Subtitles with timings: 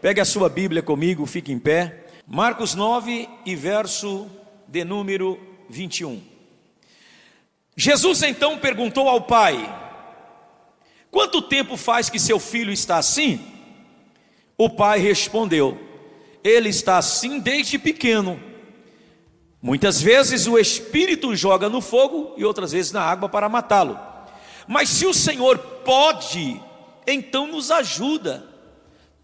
[0.00, 2.06] Pegue a sua Bíblia comigo, fique em pé.
[2.24, 4.30] Marcos 9 e verso
[4.68, 6.22] de número 21.
[7.76, 9.68] Jesus então perguntou ao pai:
[11.10, 13.40] Quanto tempo faz que seu filho está assim?
[14.56, 15.76] O pai respondeu:
[16.44, 18.40] Ele está assim desde pequeno.
[19.60, 23.98] Muitas vezes o espírito joga no fogo e outras vezes na água para matá-lo.
[24.68, 26.62] Mas se o Senhor pode,
[27.04, 28.47] então nos ajuda.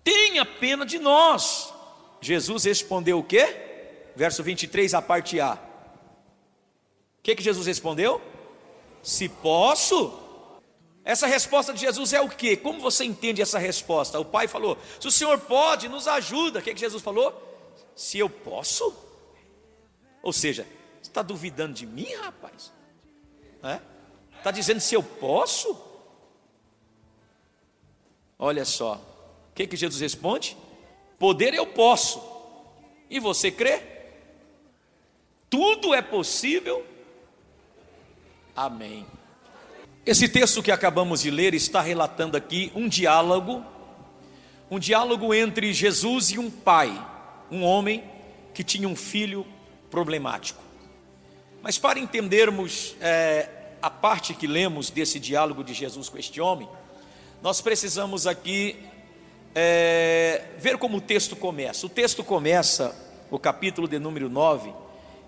[0.04, 1.72] Tenha pena de nós.
[2.20, 4.12] Jesus respondeu o quê?
[4.14, 5.54] Verso 23, a parte A.
[5.54, 8.20] O que, que Jesus respondeu?
[9.02, 10.20] Se posso.
[11.04, 12.56] Essa resposta de Jesus é o que?
[12.56, 14.20] Como você entende essa resposta?
[14.20, 16.60] O pai falou: Se o Senhor pode, nos ajuda.
[16.60, 17.32] O que, que Jesus falou?
[17.96, 18.94] Se eu posso?
[20.22, 20.66] Ou seja,
[21.02, 22.72] você está duvidando de mim, rapaz?
[24.38, 25.76] Está dizendo se eu posso?
[28.38, 29.00] Olha só,
[29.54, 30.56] o que, que Jesus responde?
[31.16, 32.20] Poder eu posso,
[33.08, 33.80] e você crê?
[35.48, 36.84] Tudo é possível?
[38.56, 39.06] Amém.
[40.04, 43.64] Esse texto que acabamos de ler está relatando aqui um diálogo,
[44.68, 46.90] um diálogo entre Jesus e um pai,
[47.48, 48.02] um homem
[48.52, 49.46] que tinha um filho
[49.88, 50.60] problemático.
[51.62, 53.48] Mas para entendermos é,
[53.80, 56.68] a parte que lemos desse diálogo de Jesus com este homem,
[57.40, 58.92] nós precisamos aqui
[59.54, 61.86] é, ver como o texto começa.
[61.86, 62.94] O texto começa,
[63.30, 64.72] o capítulo de número 9,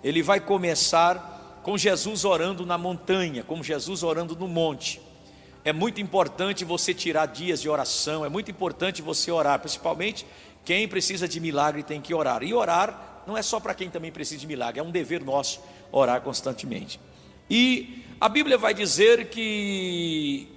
[0.02, 5.00] ele vai começar com Jesus orando na montanha, com Jesus orando no monte.
[5.64, 10.24] É muito importante você tirar dias de oração, é muito importante você orar, principalmente
[10.64, 12.42] quem precisa de milagre tem que orar.
[12.42, 15.60] E orar não é só para quem também precisa de milagre, é um dever nosso
[15.90, 17.00] orar constantemente.
[17.50, 20.55] E a Bíblia vai dizer que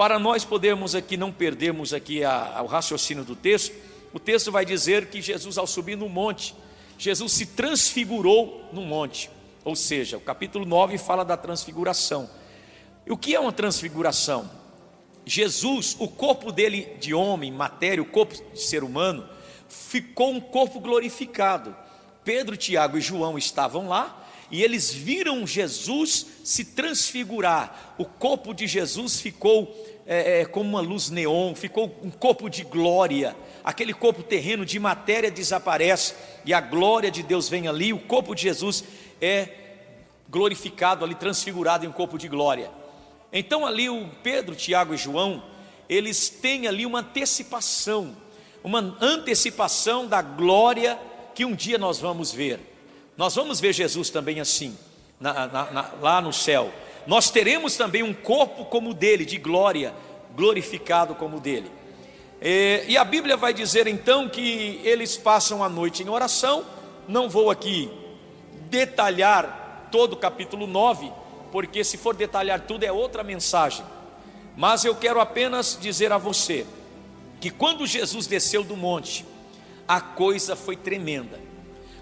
[0.00, 3.74] para nós podermos aqui não perdermos aqui a, a, o raciocínio do texto,
[4.14, 6.54] o texto vai dizer que Jesus ao subir no monte,
[6.96, 9.28] Jesus se transfigurou no monte.
[9.62, 12.30] Ou seja, o capítulo 9 fala da transfiguração.
[13.06, 14.50] E o que é uma transfiguração?
[15.26, 19.28] Jesus, o corpo dele de homem, matéria, o corpo de ser humano,
[19.68, 21.76] ficou um corpo glorificado.
[22.24, 24.20] Pedro, Tiago e João estavam lá
[24.50, 27.94] e eles viram Jesus se transfigurar.
[27.96, 29.72] O corpo de Jesus ficou
[30.12, 33.34] é, é, como uma luz neon, ficou um corpo de glória.
[33.64, 37.92] Aquele corpo terreno de matéria desaparece e a glória de Deus vem ali.
[37.92, 38.84] O corpo de Jesus
[39.22, 39.48] é
[40.28, 42.70] glorificado ali, transfigurado em um corpo de glória.
[43.32, 45.42] Então ali o Pedro, Tiago e João,
[45.88, 48.16] eles têm ali uma antecipação
[48.62, 50.98] uma antecipação da glória
[51.34, 52.60] que um dia nós vamos ver.
[53.16, 54.76] Nós vamos ver Jesus também assim,
[55.18, 56.72] na, na, na, lá no céu.
[57.06, 59.94] Nós teremos também um corpo como o dele, de glória,
[60.34, 61.70] glorificado como o dele.
[62.40, 66.64] E, e a Bíblia vai dizer então que eles passam a noite em oração.
[67.08, 67.90] Não vou aqui
[68.68, 71.10] detalhar todo o capítulo 9,
[71.50, 73.84] porque se for detalhar tudo é outra mensagem.
[74.56, 76.66] Mas eu quero apenas dizer a você
[77.40, 79.24] que quando Jesus desceu do monte,
[79.88, 81.40] a coisa foi tremenda.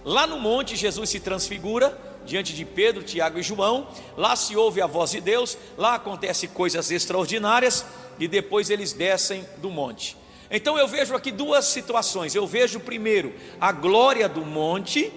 [0.04, 3.88] Lá no monte, Jesus se transfigura diante de Pedro, Tiago e João.
[4.16, 7.84] Lá se ouve a voz de Deus, lá acontecem coisas extraordinárias
[8.18, 10.16] e depois eles descem do monte.
[10.50, 12.34] Então eu vejo aqui duas situações.
[12.34, 15.12] Eu vejo primeiro a glória do monte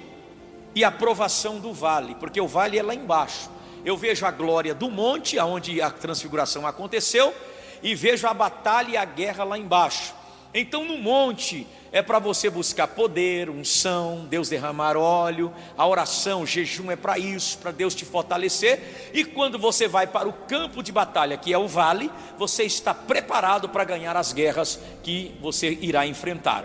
[0.73, 3.49] e a provação do vale, porque o vale é lá embaixo.
[3.83, 7.33] Eu vejo a glória do monte, aonde a transfiguração aconteceu,
[7.81, 10.13] e vejo a batalha e a guerra lá embaixo.
[10.53, 16.47] Então, no monte é para você buscar poder, unção, Deus derramar óleo, a oração, o
[16.47, 19.11] jejum é para isso, para Deus te fortalecer.
[19.13, 22.93] E quando você vai para o campo de batalha, que é o vale, você está
[22.93, 26.63] preparado para ganhar as guerras que você irá enfrentar.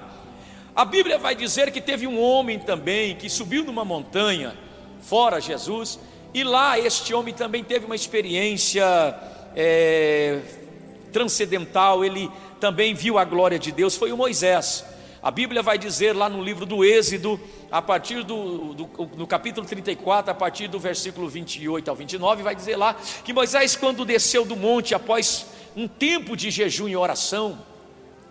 [0.76, 4.56] A Bíblia vai dizer que teve um homem também que subiu numa montanha,
[5.00, 5.98] fora Jesus,
[6.32, 8.84] e lá este homem também teve uma experiência
[9.56, 10.38] é,
[11.12, 14.84] transcendental, ele também viu a glória de Deus, foi o Moisés.
[15.26, 19.66] A Bíblia vai dizer lá no livro do Êxodo, a partir do, do no capítulo
[19.66, 24.45] 34, a partir do versículo 28 ao 29, vai dizer lá que Moisés, quando desceu
[24.45, 27.59] do monte após um tempo de jejum e oração,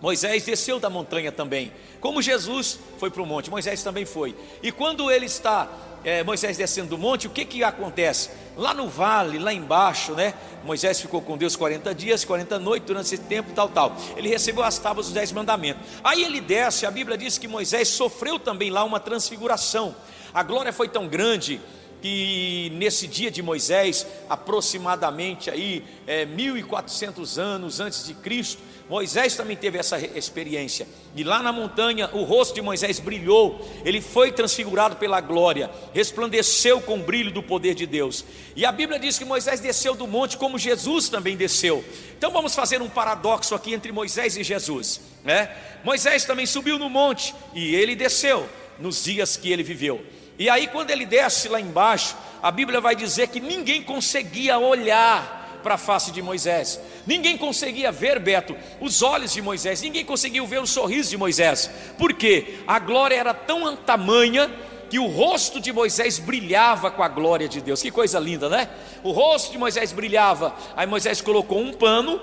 [0.00, 1.70] Moisés desceu da montanha também,
[2.00, 4.34] como Jesus foi para o monte, Moisés também foi.
[4.62, 5.68] E quando ele está
[6.06, 8.30] é, Moisés descendo do monte, o que que acontece?
[8.56, 10.34] Lá no vale, lá embaixo, né?
[10.64, 13.96] Moisés ficou com Deus 40 dias, 40 noites, durante esse tempo, tal, tal.
[14.16, 15.82] Ele recebeu as tábuas dos 10 mandamentos.
[16.04, 19.96] Aí ele desce, a Bíblia diz que Moisés sofreu também lá uma transfiguração.
[20.32, 21.60] A glória foi tão grande
[22.00, 29.56] que nesse dia de Moisés, aproximadamente aí é, 1400 anos antes de Cristo, Moisés também
[29.56, 30.86] teve essa experiência.
[31.14, 36.80] E lá na montanha, o rosto de Moisés brilhou, ele foi transfigurado pela glória, resplandeceu
[36.80, 38.24] com o brilho do poder de Deus.
[38.54, 41.84] E a Bíblia diz que Moisés desceu do monte como Jesus também desceu.
[42.16, 45.50] Então vamos fazer um paradoxo aqui entre Moisés e Jesus, né?
[45.82, 48.48] Moisés também subiu no monte e ele desceu
[48.78, 50.00] nos dias que ele viveu.
[50.38, 55.45] E aí quando ele desce lá embaixo, a Bíblia vai dizer que ninguém conseguia olhar
[55.66, 56.80] para a face de Moisés.
[57.04, 61.68] Ninguém conseguia ver, Beto, os olhos de Moisés, ninguém conseguiu ver o sorriso de Moisés,
[61.98, 64.48] porque a glória era tão tamanha
[64.88, 67.82] que o rosto de Moisés brilhava com a glória de Deus.
[67.82, 68.70] Que coisa linda, né?
[69.02, 70.54] O rosto de Moisés brilhava.
[70.76, 72.20] Aí Moisés colocou um pano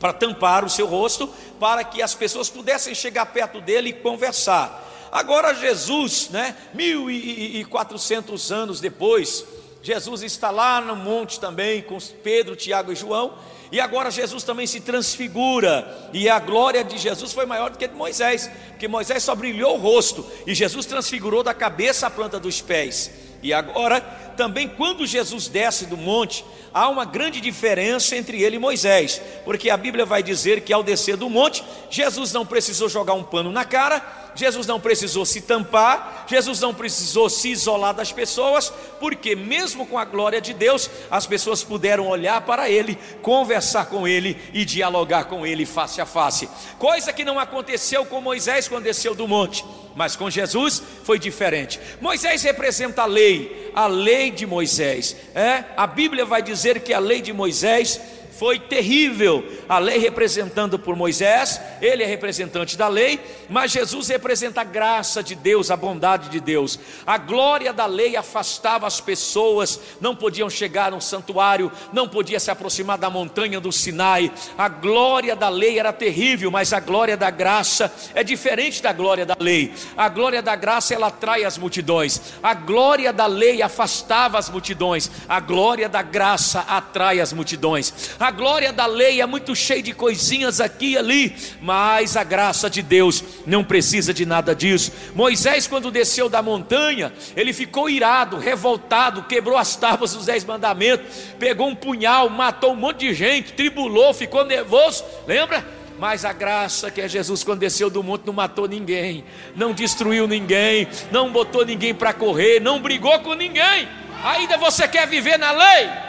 [0.00, 4.84] para tampar o seu rosto, para que as pessoas pudessem chegar perto dele e conversar.
[5.12, 9.46] Agora Jesus, né, mil e quatrocentos anos depois,
[9.82, 13.34] Jesus está lá no monte também com Pedro, Tiago e João.
[13.70, 17.86] E agora Jesus também se transfigura, e a glória de Jesus foi maior do que
[17.86, 22.40] de Moisés, porque Moisés só brilhou o rosto, e Jesus transfigurou da cabeça à planta
[22.40, 23.10] dos pés.
[23.42, 24.00] E agora,
[24.36, 29.68] também quando Jesus desce do monte, há uma grande diferença entre ele e Moisés, porque
[29.68, 33.52] a Bíblia vai dizer que ao descer do monte, Jesus não precisou jogar um pano
[33.52, 39.34] na cara, Jesus não precisou se tampar, Jesus não precisou se isolar das pessoas, porque
[39.34, 44.40] mesmo com a glória de Deus, as pessoas puderam olhar para ele, conversar com ele
[44.52, 46.48] e dialogar com ele face a face.
[46.78, 49.64] Coisa que não aconteceu com Moisés quando desceu do monte,
[49.96, 51.80] mas com Jesus foi diferente.
[52.00, 55.16] Moisés representa a lei, a lei de Moisés.
[55.34, 58.00] É, a Bíblia vai dizer que a lei de Moisés
[58.38, 59.44] foi terrível.
[59.68, 63.20] A lei representando por Moisés, ele é representante da lei,
[63.50, 66.78] mas Jesus representa a graça de Deus, a bondade de Deus.
[67.04, 72.50] A glória da lei afastava as pessoas, não podiam chegar no santuário, não podia se
[72.50, 74.32] aproximar da montanha do Sinai.
[74.56, 79.26] A glória da lei era terrível, mas a glória da graça é diferente da glória
[79.26, 79.74] da lei.
[79.96, 82.34] A glória da graça ela atrai as multidões.
[82.40, 85.10] A glória da lei afastava as multidões.
[85.28, 88.16] A glória da graça atrai as multidões.
[88.20, 92.22] A a glória da lei é muito cheia de coisinhas aqui e ali, mas a
[92.22, 94.92] graça de Deus não precisa de nada disso.
[95.14, 101.06] Moisés, quando desceu da montanha, ele ficou irado, revoltado, quebrou as tábuas dos dez mandamentos,
[101.38, 105.66] pegou um punhal, matou um monte de gente, tribulou, ficou nervoso, lembra?
[105.98, 109.24] Mas a graça que é Jesus quando desceu do monte não matou ninguém,
[109.56, 113.88] não destruiu ninguém, não botou ninguém para correr, não brigou com ninguém.
[114.22, 116.08] Ainda você quer viver na lei?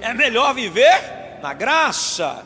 [0.00, 2.44] É melhor viver na graça.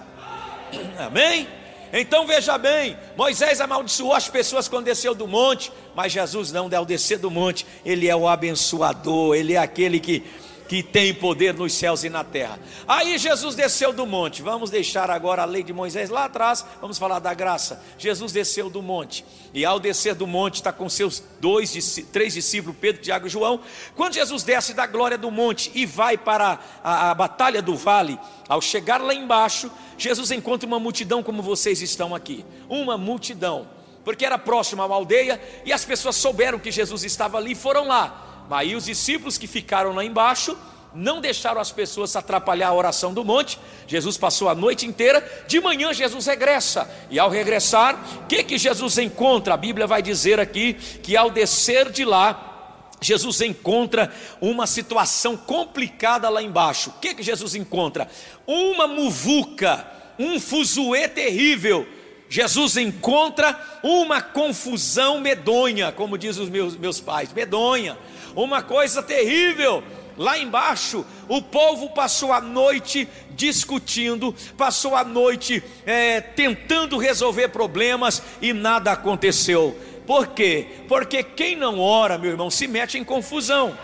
[0.98, 1.46] Amém?
[1.92, 6.84] Então veja bem, Moisés amaldiçoou as pessoas quando desceu do monte, mas Jesus não, ao
[6.84, 10.24] descer do monte, ele é o abençoador, ele é aquele que
[10.69, 12.58] que tem poder nos céus e na terra.
[12.88, 14.43] Aí Jesus desceu do monte.
[14.43, 16.64] Vamos deixar agora a lei de Moisés lá atrás.
[16.81, 17.82] Vamos falar da graça.
[17.99, 19.25] Jesus desceu do monte.
[19.52, 23.61] E ao descer do monte, está com seus dois, três discípulos, Pedro, Tiago e João.
[23.94, 28.19] Quando Jesus desce da glória do monte e vai para a, a batalha do vale,
[28.49, 32.44] ao chegar lá embaixo, Jesus encontra uma multidão como vocês estão aqui.
[32.69, 33.69] Uma multidão.
[34.05, 37.55] Porque era próximo a uma aldeia e as pessoas souberam que Jesus estava ali e
[37.55, 38.33] foram lá.
[38.50, 40.56] Aí os discípulos que ficaram lá embaixo
[40.94, 43.58] não deixaram as pessoas atrapalhar a oração do monte.
[43.87, 45.44] Jesus passou a noite inteira.
[45.49, 46.88] De manhã Jesus regressa.
[47.11, 49.55] E ao regressar, o que que Jesus encontra?
[49.55, 52.53] A Bíblia vai dizer aqui que ao descer de lá,
[53.01, 56.91] Jesus encontra uma situação complicada lá embaixo.
[56.91, 58.08] O que que Jesus encontra?
[58.46, 59.86] Uma muvuca,
[60.19, 61.86] um fuzuê terrível.
[62.34, 67.96] Jesus encontra uma confusão medonha, como diz os meus, meus pais, medonha
[68.34, 69.84] uma coisa terrível.
[70.19, 78.20] Lá embaixo, o povo passou a noite discutindo, passou a noite é, tentando resolver problemas
[78.43, 79.79] e nada aconteceu.
[80.05, 80.67] Por quê?
[80.88, 83.79] Porque quem não ora, meu irmão, se mete em confusão.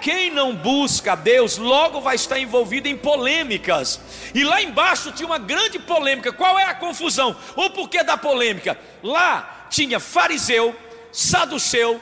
[0.00, 4.00] Quem não busca Deus logo vai estar envolvido em polêmicas.
[4.34, 6.32] E lá embaixo tinha uma grande polêmica.
[6.32, 7.36] Qual é a confusão?
[7.56, 8.78] O porquê da polêmica?
[9.02, 10.74] Lá tinha fariseu,
[11.12, 12.00] saduceu,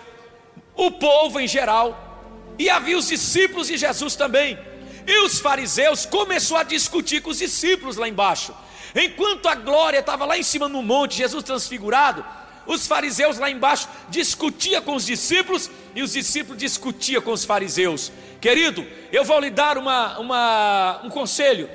[0.74, 4.58] o povo em geral, e havia os discípulos de Jesus também.
[5.06, 8.54] E os fariseus começou a discutir com os discípulos lá embaixo.
[8.94, 12.24] Enquanto a glória estava lá em cima no monte, Jesus transfigurado,
[12.66, 18.10] os fariseus lá embaixo discutiam com os discípulos e os discípulos discutiam com os fariseus.
[18.40, 21.70] Querido, eu vou lhe dar uma, uma, um conselho: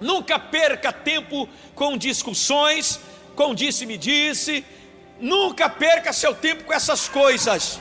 [0.00, 3.00] nunca perca tempo com discussões,
[3.34, 4.64] com disse-me disse,
[5.20, 7.80] nunca perca seu tempo com essas coisas.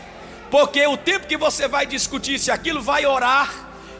[0.50, 3.52] Porque o tempo que você vai discutir se aquilo vai orar,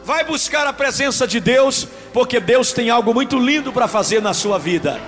[0.04, 4.32] vai buscar a presença de Deus, porque Deus tem algo muito lindo para fazer na
[4.32, 5.00] sua vida.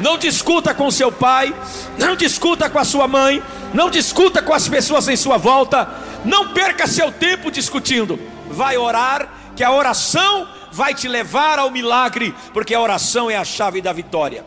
[0.00, 1.54] Não discuta com seu pai,
[1.98, 3.42] não discuta com a sua mãe,
[3.74, 5.88] não discuta com as pessoas em sua volta,
[6.24, 8.18] não perca seu tempo discutindo.
[8.48, 13.44] Vai orar, que a oração vai te levar ao milagre, porque a oração é a
[13.44, 14.44] chave da vitória.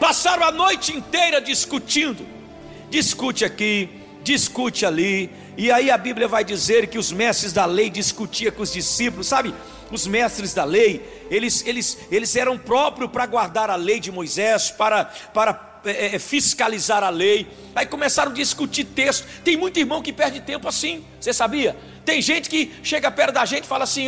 [0.00, 2.26] Passaram a noite inteira discutindo,
[2.90, 3.88] discute aqui,
[4.22, 8.62] discute ali, e aí a Bíblia vai dizer que os mestres da lei discutiam com
[8.62, 9.54] os discípulos, sabe?
[9.90, 14.70] Os mestres da lei, eles, eles, eles eram próprios para guardar a lei de Moisés,
[14.70, 17.46] para, para é, é, fiscalizar a lei.
[17.74, 19.24] Aí começaram a discutir texto.
[19.44, 21.76] Tem muito irmão que perde tempo assim, você sabia?
[22.04, 24.06] Tem gente que chega perto da gente e fala assim: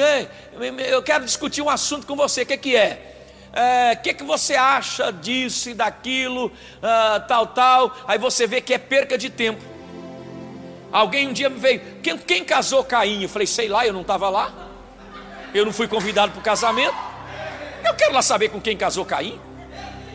[0.91, 3.15] eu quero discutir um assunto com você, o que, que é?
[3.53, 7.97] O é, que, que você acha disso e daquilo, ah, tal, tal.
[8.07, 9.63] Aí você vê que é perca de tempo.
[10.91, 13.23] Alguém um dia me veio, quem, quem casou Caim?
[13.23, 14.68] Eu falei, sei lá, eu não estava lá.
[15.55, 16.97] Eu não fui convidado para o casamento.
[17.85, 19.41] Eu quero lá saber com quem casou Caim.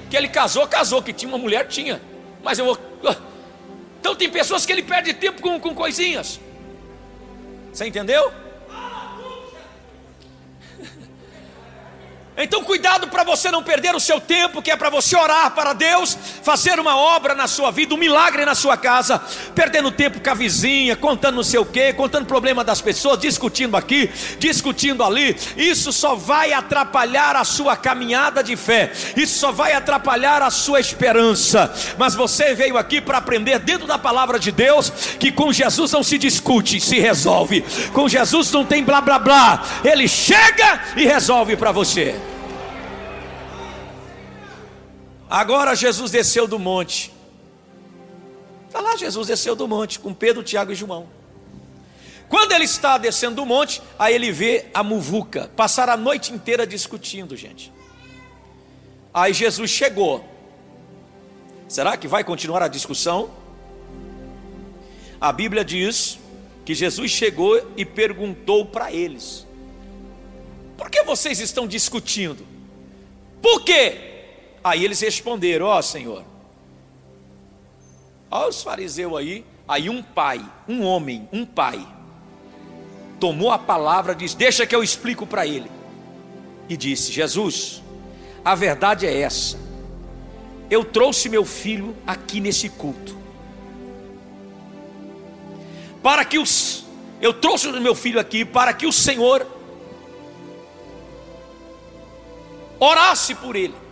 [0.09, 2.01] Que ele casou, casou, que tinha uma mulher, tinha.
[2.43, 2.77] Mas eu vou.
[3.05, 3.15] Ah.
[3.99, 6.39] Então tem pessoas que ele perde tempo com, com coisinhas.
[7.71, 8.31] Você entendeu?
[12.35, 15.71] Então, cuidado para você não perder o seu tempo, que é para você orar para
[15.71, 19.21] Deus, fazer uma obra na sua vida, um milagre na sua casa,
[19.53, 23.77] perdendo tempo com a vizinha, contando não sei o quê, contando problema das pessoas, discutindo
[23.77, 24.09] aqui,
[24.39, 25.37] discutindo ali.
[25.55, 30.79] Isso só vai atrapalhar a sua caminhada de fé, isso só vai atrapalhar a sua
[30.79, 31.71] esperança.
[31.99, 36.01] Mas você veio aqui para aprender dentro da palavra de Deus que com Jesus não
[36.01, 37.63] se discute, se resolve.
[37.93, 42.22] Com Jesus não tem blá blá blá, ele chega e resolve para você.
[45.33, 47.11] Agora Jesus desceu do monte.
[48.67, 51.09] Está lá, Jesus desceu do monte com Pedro, Tiago e João.
[52.29, 56.67] Quando ele está descendo do monte, aí ele vê a muvuca, passar a noite inteira
[56.67, 57.73] discutindo, gente.
[59.11, 60.23] Aí Jesus chegou.
[61.67, 63.31] Será que vai continuar a discussão?
[65.19, 66.19] A Bíblia diz
[66.63, 69.47] que Jesus chegou e perguntou para eles:
[70.77, 72.45] Por que vocês estão discutindo?
[73.41, 74.12] Por quê?
[74.63, 76.23] Aí eles responderam: Ó oh, Senhor,
[78.31, 79.45] olha os fariseus aí.
[79.67, 81.85] Aí um pai, um homem, um pai,
[83.19, 85.69] tomou a palavra, diz: Deixa que eu explico para ele.
[86.69, 87.83] E disse: Jesus,
[88.43, 89.59] a verdade é essa.
[90.69, 93.17] Eu trouxe meu filho aqui nesse culto.
[96.01, 96.83] Para que os
[97.21, 99.47] eu trouxe o meu filho aqui para que o Senhor
[102.79, 103.82] orasse por ele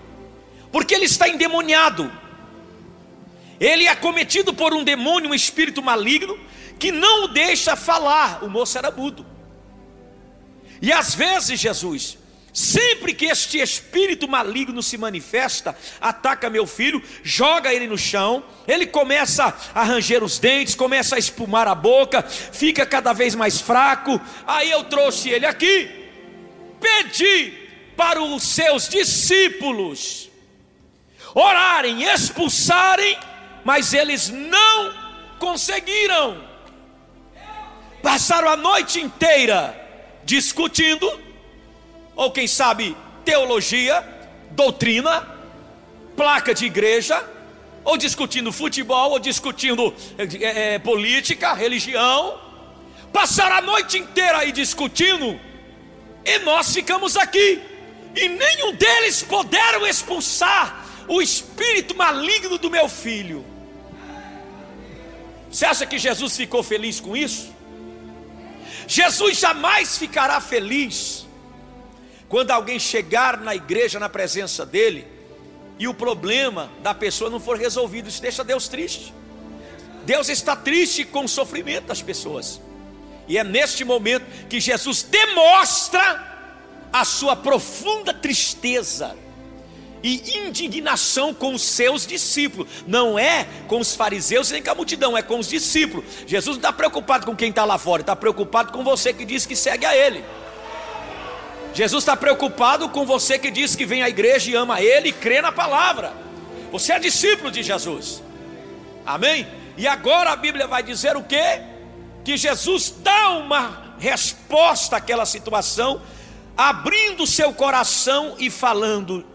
[0.72, 2.12] porque ele está endemoniado.
[3.60, 6.40] Ele é cometido por um demônio, um espírito maligno,
[6.80, 8.44] que não o deixa falar.
[8.44, 9.26] O moço era mudo.
[10.82, 12.18] E às vezes, Jesus,
[12.52, 18.88] sempre que este espírito maligno se manifesta, ataca meu filho, joga ele no chão, ele
[18.88, 24.20] começa a ranger os dentes, começa a espumar a boca, fica cada vez mais fraco.
[24.48, 25.88] Aí eu trouxe ele aqui,
[26.80, 27.54] pedi
[27.96, 30.31] para os seus discípulos
[31.34, 33.18] orarem, expulsarem,
[33.64, 34.94] mas eles não
[35.40, 36.44] conseguiram.
[38.02, 39.78] Passaram a noite inteira
[40.24, 41.20] discutindo,
[42.16, 44.04] ou quem sabe teologia,
[44.52, 45.28] doutrina,
[46.16, 47.24] placa de igreja,
[47.84, 52.40] ou discutindo futebol, ou discutindo é, é, política, religião.
[53.12, 55.40] Passaram a noite inteira aí discutindo,
[56.24, 57.62] e nós ficamos aqui,
[58.16, 63.46] e nenhum deles puderam expulsar o espírito maligno do meu filho.
[65.50, 67.54] Você acha que Jesus ficou feliz com isso?
[68.88, 71.26] Jesus jamais ficará feliz
[72.30, 75.06] quando alguém chegar na igreja, na presença dele,
[75.78, 78.08] e o problema da pessoa não for resolvido.
[78.08, 79.14] Isso deixa Deus triste.
[80.06, 82.62] Deus está triste com o sofrimento das pessoas.
[83.28, 86.32] E é neste momento que Jesus demonstra
[86.92, 89.16] a sua profunda tristeza
[90.04, 95.18] e indignação com os seus discípulos, não é com os fariseus nem com a multidão,
[95.18, 96.06] é com os discípulos.
[96.26, 99.46] Jesus não está preocupado com quem está lá fora, está preocupado com você que diz
[99.46, 100.24] que segue a Ele.
[101.74, 105.14] Jesus está preocupado com você que diz que vem à igreja e ama Ele e
[105.14, 106.14] crê na palavra.
[106.72, 108.24] Você é discípulo de Jesus,
[109.06, 109.48] amém?
[109.78, 111.62] E agora a Bíblia vai dizer o que?
[112.24, 116.02] Que Jesus dá uma resposta àquela situação,
[116.58, 119.26] abrindo seu coração e falando: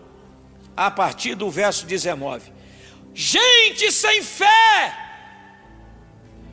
[0.77, 2.53] a partir do verso 19.
[3.15, 4.95] Gente sem fé!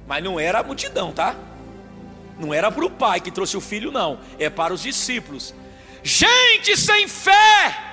[0.07, 1.35] Mas não era a multidão, tá?
[2.39, 4.19] Não era para o pai que trouxe o filho, não.
[4.39, 5.53] É para os discípulos.
[6.01, 7.91] Gente sem fé!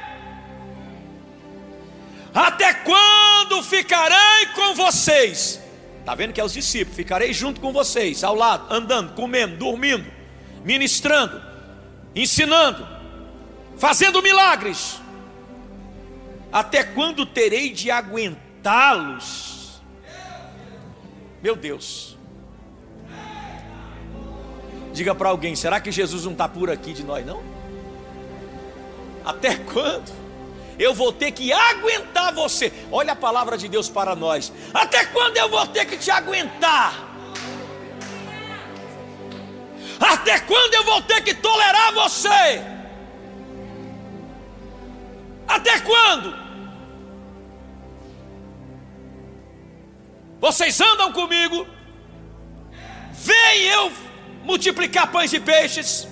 [2.33, 5.61] Até quando ficarei com vocês?
[5.99, 10.11] Está vendo que é os discípulos, ficarei junto com vocês, ao lado, andando, comendo, dormindo,
[10.65, 11.43] ministrando,
[12.15, 12.87] ensinando,
[13.77, 15.00] fazendo milagres.
[16.53, 19.81] Até quando terei de aguentá-los?
[21.43, 22.19] Meu Deus.
[24.93, 27.43] Diga para alguém: será que Jesus não está por aqui de nós, não?
[29.25, 30.21] Até quando?
[30.79, 32.73] Eu vou ter que aguentar você.
[32.91, 34.51] Olha a palavra de Deus para nós.
[34.73, 37.11] Até quando eu vou ter que te aguentar?
[40.01, 42.80] Até quando eu vou ter que tolerar você?
[45.51, 46.33] Até quando?
[50.41, 51.67] Vocês andam comigo,
[53.11, 53.93] veem eu
[54.45, 56.07] multiplicar pães e peixes,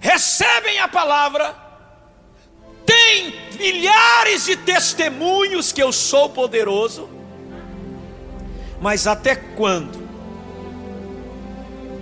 [0.00, 1.56] recebem a palavra,
[2.84, 7.08] têm milhares de testemunhos que eu sou poderoso,
[8.80, 10.04] mas até quando?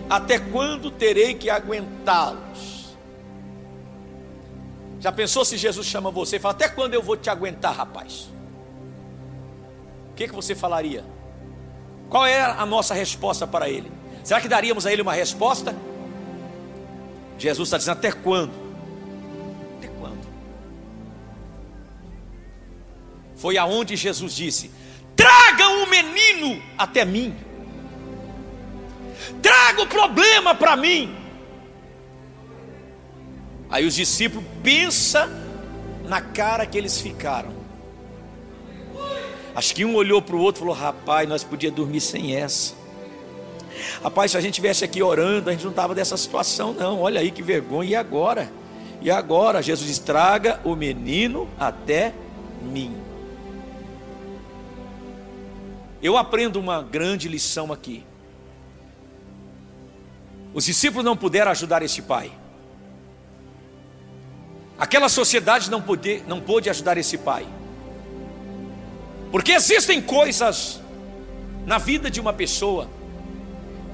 [0.08, 2.73] Até quando terei que aguentá-los?
[5.04, 8.30] Já pensou se Jesus chama você e fala: Até quando eu vou te aguentar, rapaz?
[10.10, 11.04] O que, que você falaria?
[12.08, 13.92] Qual é a nossa resposta para ele?
[14.22, 15.76] Será que daríamos a ele uma resposta?
[17.36, 18.54] Jesus está dizendo: até quando?
[19.76, 20.26] Até quando?
[23.36, 24.70] Foi aonde Jesus disse:
[25.14, 27.36] tragam o menino até mim,
[29.42, 31.23] traga o problema para mim.
[33.74, 35.28] Aí os discípulos pensa
[36.04, 37.52] na cara que eles ficaram.
[39.52, 42.72] Acho que um olhou para o outro e falou: Rapaz, nós podíamos dormir sem essa.
[44.00, 47.00] Rapaz, se a gente estivesse aqui orando, a gente não estava dessa situação, não.
[47.00, 47.90] Olha aí que vergonha.
[47.90, 48.48] E agora?
[49.02, 49.60] E agora?
[49.60, 52.14] Jesus estraga o menino até
[52.62, 52.96] mim.
[56.00, 58.06] Eu aprendo uma grande lição aqui.
[60.54, 62.30] Os discípulos não puderam ajudar esse pai.
[64.78, 67.46] Aquela sociedade não, pôde, não pôde ajudar esse pai.
[69.30, 70.80] Porque existem coisas
[71.66, 72.88] na vida de uma pessoa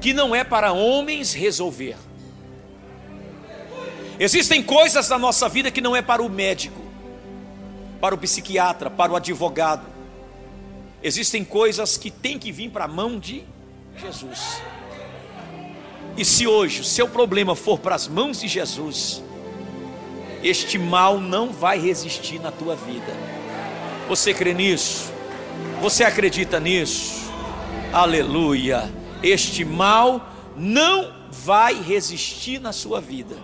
[0.01, 1.97] que não é para homens resolver.
[4.19, 6.81] Existem coisas na nossa vida que não é para o médico,
[8.01, 9.87] para o psiquiatra, para o advogado.
[11.03, 13.45] Existem coisas que tem que vir para a mão de
[13.97, 14.61] Jesus.
[16.17, 19.23] E se hoje o seu problema for para as mãos de Jesus,
[20.43, 23.17] este mal não vai resistir na tua vida.
[24.09, 25.13] Você crê nisso?
[25.81, 27.31] Você acredita nisso?
[27.93, 33.37] Aleluia este mal não vai resistir na sua vida.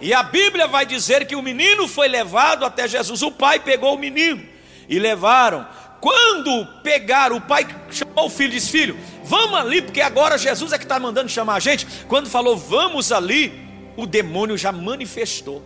[0.00, 3.22] E a Bíblia vai dizer que o menino foi levado até Jesus.
[3.22, 4.42] O pai pegou o menino
[4.88, 5.66] e levaram.
[6.00, 10.72] Quando pegaram, o pai chamou o filho e disse: Filho, vamos ali, porque agora Jesus
[10.72, 11.86] é que está mandando chamar a gente.
[12.08, 13.61] Quando falou, vamos ali,
[13.96, 15.62] o demônio já manifestou.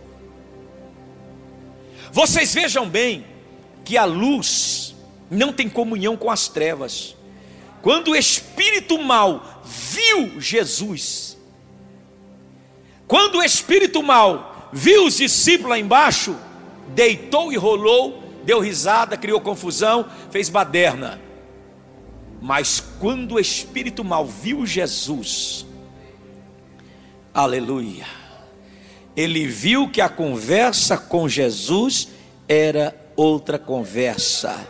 [2.11, 3.25] Vocês vejam bem
[3.83, 4.95] que a luz
[5.29, 7.15] não tem comunhão com as trevas.
[7.81, 11.37] Quando o espírito mal viu Jesus,
[13.07, 16.35] quando o espírito mal viu os discípulos lá embaixo,
[16.93, 21.21] deitou e rolou, deu risada, criou confusão, fez baderna.
[22.41, 25.66] Mas quando o espírito mal viu Jesus,
[27.37, 28.07] aleluia,
[29.15, 32.09] ele viu que a conversa com Jesus
[32.47, 34.67] era outra conversa.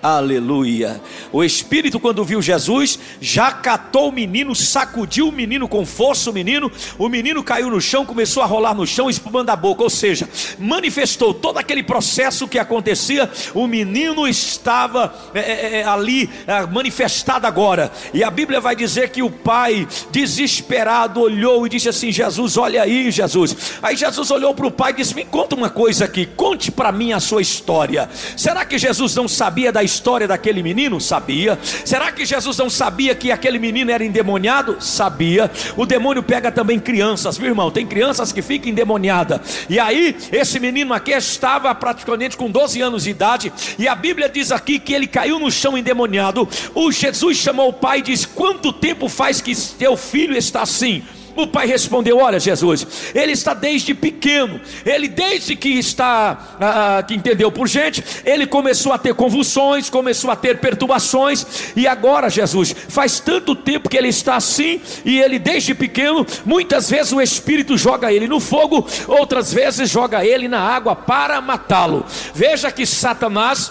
[0.00, 1.00] Aleluia.
[1.32, 6.32] O Espírito, quando viu Jesus, já catou o menino, sacudiu o menino com força, o
[6.32, 9.90] menino, o menino caiu no chão, começou a rolar no chão, espumando a boca, ou
[9.90, 13.28] seja, manifestou todo aquele processo que acontecia.
[13.52, 19.10] O menino estava é, é, é ali é, manifestado agora, e a Bíblia vai dizer
[19.10, 23.56] que o pai, desesperado, olhou e disse assim: Jesus, olha aí, Jesus.
[23.82, 26.92] Aí Jesus olhou para o pai e disse: Me conta uma coisa aqui, conte para
[26.92, 28.08] mim a sua história.
[28.36, 31.00] Será que Jesus não sabia da história daquele menino?
[31.00, 31.58] Sabia.
[31.62, 34.76] Será que Jesus não sabia que aquele menino era endemoniado?
[34.80, 35.50] Sabia.
[35.76, 37.70] O demônio pega também crianças, viu irmão?
[37.70, 39.66] Tem crianças que ficam endemoniadas.
[39.68, 43.52] E aí, esse menino aqui estava praticamente com 12 anos de idade.
[43.78, 46.48] E a Bíblia diz aqui que ele caiu no chão endemoniado.
[46.74, 51.02] O Jesus chamou o pai e disse: Quanto tempo faz que teu filho está assim?
[51.38, 57.14] O pai respondeu: Olha, Jesus, ele está desde pequeno, ele desde que está, ah, que
[57.14, 61.46] entendeu por gente, ele começou a ter convulsões, começou a ter perturbações,
[61.76, 66.90] e agora, Jesus, faz tanto tempo que ele está assim, e ele desde pequeno, muitas
[66.90, 72.04] vezes o Espírito joga ele no fogo, outras vezes joga ele na água para matá-lo.
[72.34, 73.70] Veja que Satanás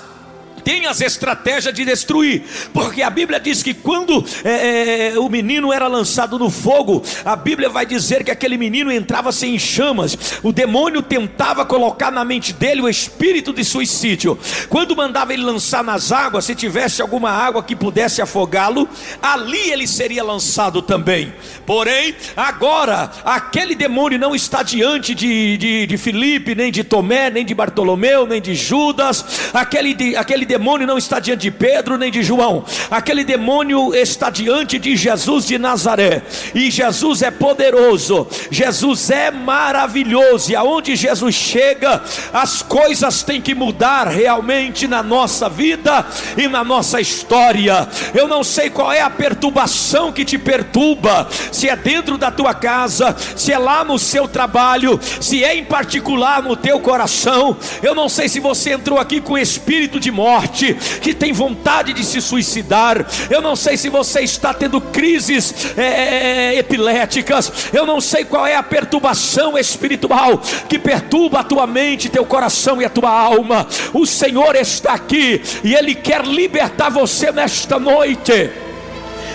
[0.68, 5.72] tem as estratégias de destruir, porque a Bíblia diz que quando é, é, o menino
[5.72, 10.18] era lançado no fogo, a Bíblia vai dizer que aquele menino entrava sem em chamas,
[10.44, 14.38] o demônio tentava colocar na mente dele o espírito de suicídio.
[14.68, 18.90] Quando mandava ele lançar nas águas, se tivesse alguma água que pudesse afogá-lo,
[19.22, 21.34] ali ele seria lançado também.
[21.66, 27.46] Porém, agora, aquele demônio não está diante de, de, de Filipe, nem de Tomé, nem
[27.46, 32.12] de Bartolomeu, nem de Judas, aquele, aquele demônio demônio não está diante de Pedro nem
[32.12, 36.24] de João, aquele demônio está diante de Jesus de Nazaré,
[36.56, 42.02] e Jesus é poderoso, Jesus é maravilhoso, e aonde Jesus chega,
[42.34, 47.88] as coisas têm que mudar realmente na nossa vida e na nossa história.
[48.16, 52.56] Eu não sei qual é a perturbação que te perturba, se é dentro da tua
[52.56, 57.56] casa, se é lá no seu trabalho, se é em particular no teu coração.
[57.84, 61.94] Eu não sei se você entrou aqui com espírito de morte morte, que tem vontade
[61.94, 63.06] de se suicidar.
[63.30, 67.52] Eu não sei se você está tendo crises é, é, é, epiléticas.
[67.74, 72.82] Eu não sei qual é a perturbação espiritual que perturba a tua mente, teu coração
[72.82, 73.68] e a tua alma.
[73.94, 78.67] O Senhor está aqui e Ele quer libertar você nesta noite.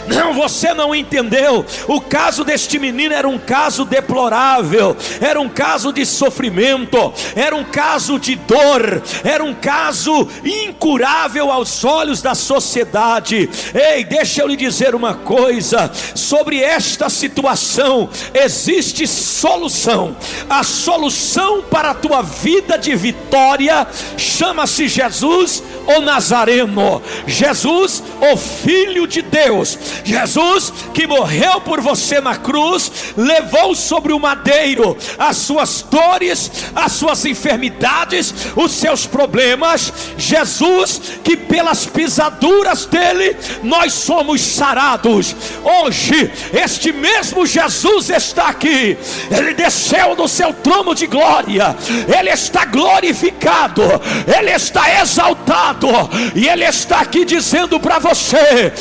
[0.07, 1.65] Não, você não entendeu.
[1.87, 7.65] O caso deste menino era um caso deplorável, era um caso de sofrimento, era um
[7.65, 13.49] caso de dor, era um caso incurável aos olhos da sociedade.
[13.75, 20.17] Ei, deixa eu lhe dizer uma coisa: sobre esta situação existe solução.
[20.49, 23.87] A solução para a tua vida de vitória
[24.17, 32.37] chama-se Jesus o Nazareno, Jesus, o Filho de Deus, Jesus que morreu por você na
[32.37, 39.93] cruz, levou sobre o madeiro as suas dores, as suas enfermidades, os seus problemas.
[40.17, 45.35] Jesus que pelas pisaduras dele nós somos sarados.
[45.63, 48.97] Hoje, este mesmo Jesus está aqui,
[49.31, 51.77] ele desceu do seu trono de glória,
[52.19, 53.83] ele está glorificado,
[54.27, 55.89] ele está exaltado
[56.35, 58.73] e Ele está aqui dizendo para você: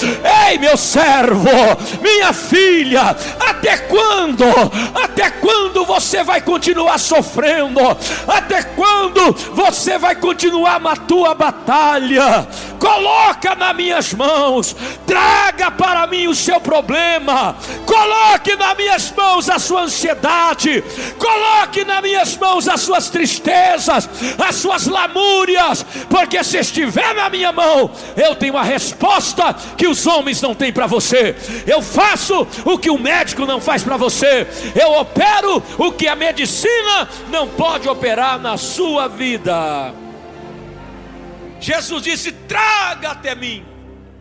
[0.49, 1.49] Ei, meu servo,
[2.01, 4.45] minha filha, até quando?
[4.93, 7.79] Até quando você vai continuar sofrendo?
[8.27, 12.47] Até quando você vai continuar na tua batalha?
[12.79, 19.59] Coloca nas minhas mãos, traga para mim o seu problema, coloque nas minhas mãos a
[19.59, 20.83] sua ansiedade,
[21.19, 24.09] coloque nas minhas mãos as suas tristezas,
[24.39, 30.07] as suas lamúrias, porque se estiver na minha mão, eu tenho a resposta que os
[30.07, 31.35] homens não têm para você.
[31.65, 34.45] Eu faço o que o médico não faz para você.
[34.79, 39.93] Eu opero o que a medicina não pode operar na sua vida.
[41.59, 43.65] Jesus disse: traga até mim.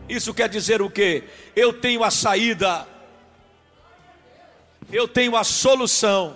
[0.09, 1.23] Isso quer dizer o que?
[1.55, 2.85] Eu tenho a saída,
[4.91, 6.35] eu tenho a solução,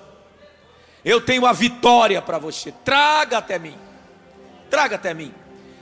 [1.04, 2.71] eu tenho a vitória para você.
[2.84, 3.76] Traga até mim,
[4.69, 5.34] traga até mim.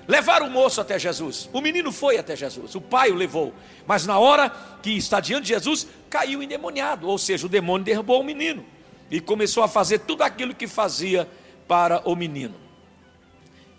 [0.07, 1.49] Levaram o moço até Jesus.
[1.53, 2.75] O menino foi até Jesus.
[2.75, 3.53] O pai o levou.
[3.87, 4.49] Mas na hora
[4.81, 7.07] que está diante de Jesus, caiu endemoniado.
[7.07, 8.65] Ou seja, o demônio derrubou o menino.
[9.09, 11.27] E começou a fazer tudo aquilo que fazia
[11.67, 12.55] para o menino.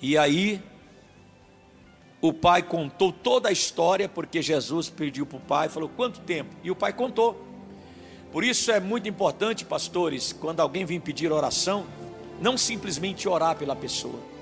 [0.01, 0.63] E aí,
[2.21, 6.55] o pai contou toda a história, porque Jesus pediu para o pai, falou: quanto tempo?
[6.63, 7.45] E o pai contou.
[8.33, 11.87] Por isso é muito importante, pastores, quando alguém vem pedir oração,
[12.41, 14.34] não simplesmente orar pela pessoa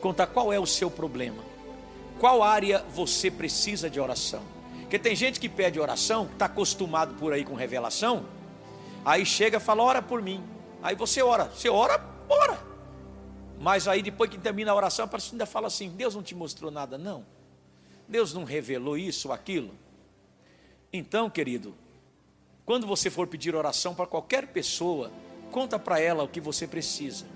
[0.00, 1.42] contar qual é o seu problema,
[2.18, 4.42] qual área você precisa de oração.
[4.80, 8.26] Porque tem gente que pede oração, está acostumado por aí com revelação,
[9.04, 10.42] aí chega e fala: ora por mim.
[10.82, 12.58] Aí você ora, você ora, ora.
[13.60, 16.34] Mas aí depois que termina a oração, a pessoa ainda fala assim: Deus não te
[16.34, 17.24] mostrou nada, não.
[18.08, 19.72] Deus não revelou isso ou aquilo.
[20.92, 21.74] Então, querido,
[22.66, 25.12] quando você for pedir oração para qualquer pessoa,
[25.52, 27.26] conta para ela o que você precisa.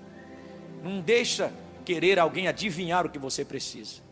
[0.83, 1.53] Não deixa
[1.85, 4.03] querer alguém adivinhar o que você precisa.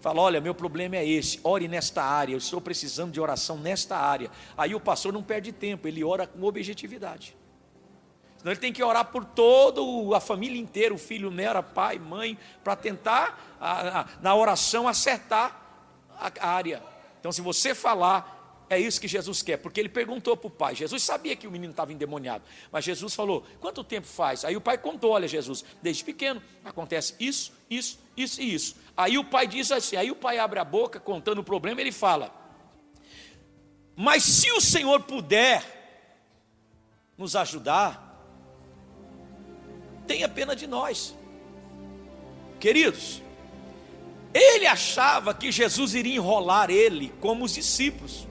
[0.00, 3.96] Fala, olha, meu problema é esse, ore nesta área, eu estou precisando de oração nesta
[3.96, 4.30] área.
[4.56, 7.36] Aí o pastor não perde tempo, ele ora com objetividade.
[8.36, 9.80] Senão ele tem que orar por toda
[10.16, 15.60] a família inteira, o filho, nera, pai, mãe, para tentar, a, a, na oração, acertar
[16.18, 16.80] a área.
[17.18, 18.37] Então, se você falar
[18.70, 20.74] É isso que Jesus quer, porque ele perguntou para o pai.
[20.74, 24.44] Jesus sabia que o menino estava endemoniado, mas Jesus falou: quanto tempo faz?
[24.44, 28.76] Aí o pai contou: olha, Jesus, desde pequeno acontece isso, isso, isso e isso.
[28.96, 31.92] Aí o pai diz assim: aí o pai abre a boca contando o problema, ele
[31.92, 32.34] fala:
[33.96, 35.64] mas se o Senhor puder
[37.16, 38.22] nos ajudar,
[40.06, 41.16] tenha pena de nós,
[42.60, 43.20] queridos.
[44.32, 48.27] Ele achava que Jesus iria enrolar ele como os discípulos.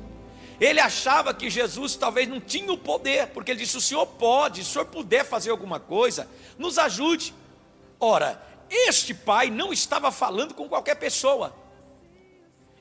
[0.60, 4.64] Ele achava que Jesus talvez não tinha o poder, porque ele disse: O Senhor pode,
[4.64, 7.34] se o Senhor puder fazer alguma coisa, nos ajude.
[8.00, 11.56] Ora, este pai não estava falando com qualquer pessoa,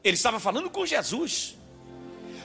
[0.02, 1.56] ele estava falando com Jesus.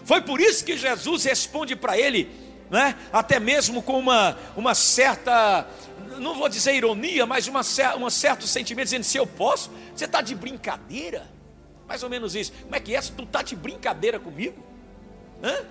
[0.03, 2.29] Foi por isso que Jesus responde para ele,
[2.69, 5.67] né, até mesmo com uma, uma certa,
[6.17, 7.61] não vou dizer ironia, mas uma,
[7.97, 11.29] um certo sentimento, dizendo: Se eu posso, você está de brincadeira?
[11.87, 12.51] Mais ou menos isso.
[12.63, 13.01] Como é que é?
[13.01, 14.70] Tu está de brincadeira comigo?
[15.43, 15.65] Hã?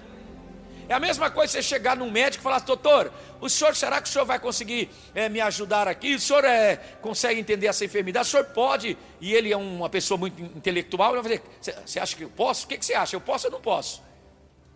[0.90, 4.08] É a mesma coisa você chegar num médico e falar, doutor, o senhor, será que
[4.08, 6.16] o senhor vai conseguir é, me ajudar aqui?
[6.16, 8.26] O senhor é, consegue entender essa enfermidade?
[8.26, 8.98] O senhor pode?
[9.20, 11.14] E ele é uma pessoa muito intelectual.
[11.14, 11.40] Eu falei,
[11.86, 12.64] você acha que eu posso?
[12.66, 13.14] O que, você acha?
[13.14, 14.02] Eu posso ou não posso?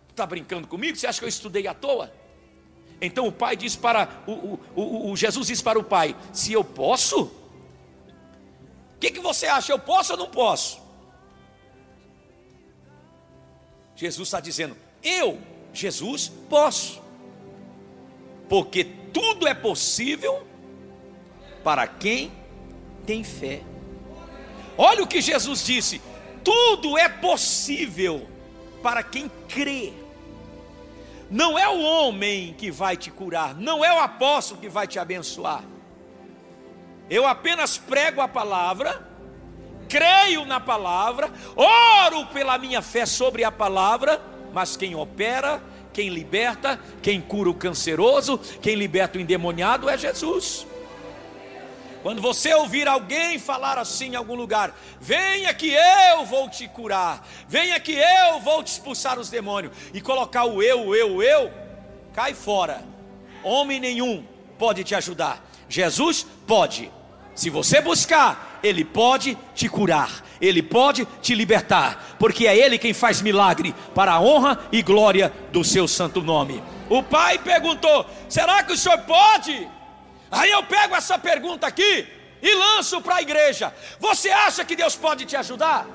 [0.09, 0.95] Está brincando comigo?
[0.95, 2.09] Você acha que eu estudei à toa?
[3.01, 6.63] Então o pai diz para, o, o, o Jesus diz para o pai: se eu
[6.63, 9.73] posso, o que, que você acha?
[9.73, 10.81] Eu posso ou não posso?
[13.97, 15.39] Jesus está dizendo: Eu,
[15.71, 16.99] Jesus, posso,
[18.49, 20.45] porque tudo é possível
[21.63, 22.31] para quem
[23.05, 23.61] tem fé.
[24.75, 26.01] Olha o que Jesus disse:
[26.43, 28.27] tudo é possível
[28.81, 29.93] para quem crê.
[31.29, 34.97] Não é o homem que vai te curar, não é o apóstolo que vai te
[34.97, 35.63] abençoar.
[37.07, 39.13] Eu apenas prego a palavra
[39.87, 44.21] creio na palavra, oro pela minha fé sobre a palavra,
[44.55, 50.65] mas quem opera, quem liberta, quem cura o canceroso, quem liberta o endemoniado é Jesus.
[52.01, 57.27] Quando você ouvir alguém falar assim em algum lugar, venha que eu vou te curar,
[57.49, 61.21] venha que eu vou te expulsar os demônios, e colocar o eu, o eu, o
[61.21, 61.51] eu,
[62.13, 62.81] cai fora.
[63.43, 64.23] Homem nenhum
[64.57, 65.45] pode te ajudar.
[65.67, 66.89] Jesus pode.
[67.33, 72.93] Se você buscar, Ele pode te curar, Ele pode te libertar, porque é Ele quem
[72.93, 76.61] faz milagre para a honra e glória do seu santo nome.
[76.89, 79.67] O pai perguntou: será que o senhor pode?
[80.31, 82.07] Aí eu pego essa pergunta aqui
[82.41, 85.87] e lanço para a igreja: você acha que Deus pode te ajudar?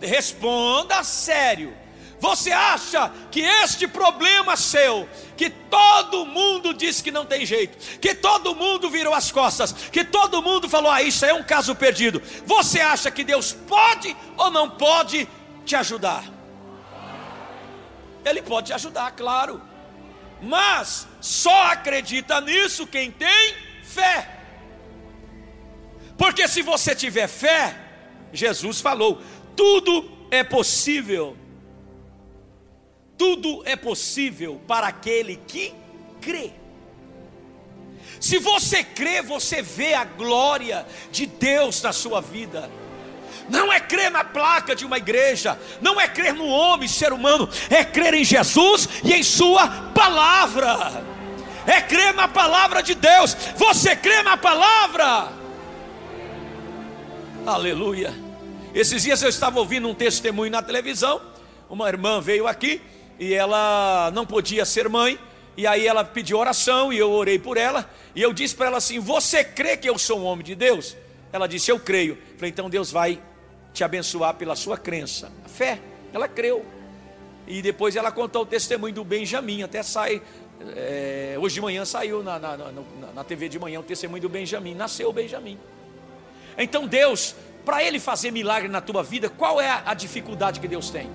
[0.00, 1.74] Responda sério.
[2.20, 8.14] Você acha que este problema seu, que todo mundo disse que não tem jeito, que
[8.14, 12.20] todo mundo virou as costas, que todo mundo falou, ah, isso é um caso perdido,
[12.44, 15.28] você acha que Deus pode ou não pode
[15.64, 16.24] te ajudar?
[18.24, 19.62] Ele pode te ajudar, claro,
[20.42, 23.54] mas só acredita nisso quem tem
[23.84, 24.38] fé.
[26.16, 27.78] Porque se você tiver fé,
[28.32, 29.22] Jesus falou,
[29.54, 31.36] tudo é possível
[33.18, 35.74] tudo é possível para aquele que
[36.20, 36.52] crê.
[38.20, 42.70] Se você crê, você vê a glória de Deus na sua vida.
[43.50, 47.48] Não é crer na placa de uma igreja, não é crer no homem, ser humano,
[47.70, 51.02] é crer em Jesus e em Sua palavra.
[51.66, 53.36] É crer na palavra de Deus.
[53.56, 55.32] Você crê na palavra?
[57.46, 58.14] Aleluia.
[58.74, 61.20] Esses dias eu estava ouvindo um testemunho na televisão.
[61.70, 62.80] Uma irmã veio aqui
[63.18, 65.18] e ela não podia ser mãe,
[65.56, 68.78] e aí ela pediu oração e eu orei por ela, e eu disse para ela
[68.78, 70.96] assim: Você crê que eu sou um homem de Deus?
[71.32, 72.16] Ela disse: Eu creio.
[72.36, 73.20] falei: Então Deus vai
[73.72, 75.32] te abençoar pela sua crença.
[75.44, 75.80] A fé,
[76.12, 76.64] ela creu.
[77.46, 80.22] E depois ela contou o testemunho do Benjamin, até sai.
[80.76, 82.72] É, hoje de manhã saiu na, na, na,
[83.14, 84.74] na TV de manhã o testemunho do Benjamin.
[84.74, 85.58] Nasceu o Benjamin.
[86.56, 90.68] Então Deus, para Ele fazer milagre na tua vida, qual é a, a dificuldade que
[90.68, 91.08] Deus tem?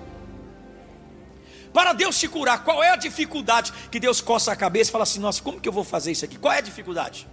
[1.74, 5.02] Para Deus te curar, qual é a dificuldade que Deus coça a cabeça e fala
[5.02, 6.38] assim: Nossa, como que eu vou fazer isso aqui?
[6.38, 7.26] Qual é a dificuldade?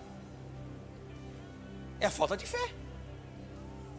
[1.99, 2.73] É a falta de fé.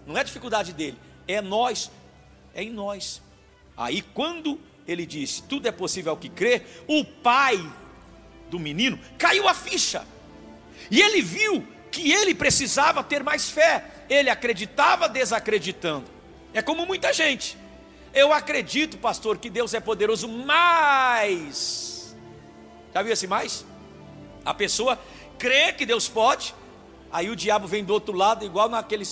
[0.04, 1.92] Não é a dificuldade dele, é nós,
[2.52, 3.22] é em nós.
[3.76, 7.64] Aí quando ele disse: Tudo é possível ao que crê, o pai
[8.50, 10.04] do menino caiu a ficha.
[10.90, 13.84] E ele viu que ele precisava ter mais fé.
[14.10, 16.10] Ele acreditava desacreditando.
[16.52, 17.56] É como muita gente.
[18.14, 22.14] Eu acredito, pastor, que Deus é poderoso, mas.
[22.92, 23.64] Já viu assim mais?
[24.44, 24.98] A pessoa
[25.38, 26.54] crê que Deus pode,
[27.10, 29.04] aí o diabo vem do outro lado, igual naquele.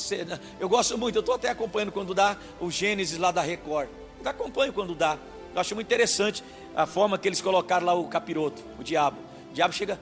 [0.59, 3.89] Eu gosto muito, eu estou até acompanhando quando dá o Gênesis lá da Record.
[4.23, 5.17] Eu acompanho quando dá.
[5.55, 6.45] Eu acho muito interessante
[6.77, 9.17] a forma que eles colocaram lá o capiroto, o diabo.
[9.51, 9.99] O diabo chega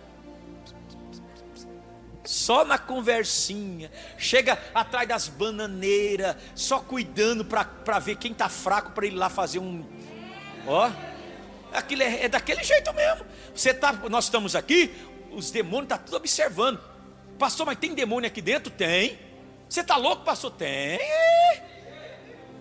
[2.28, 9.06] só na conversinha, chega atrás das bananeiras, só cuidando para ver quem está fraco para
[9.06, 9.82] ele lá fazer um.
[10.66, 10.90] Ó,
[11.72, 13.24] aquilo é, é, daquele jeito mesmo.
[13.54, 14.94] Você tá, nós estamos aqui,
[15.32, 16.78] os demônios estão tá tudo observando.
[17.38, 18.70] Pastor, mas tem demônio aqui dentro?
[18.70, 19.18] Tem.
[19.66, 20.50] Você está louco, pastor?
[20.50, 21.00] Tem.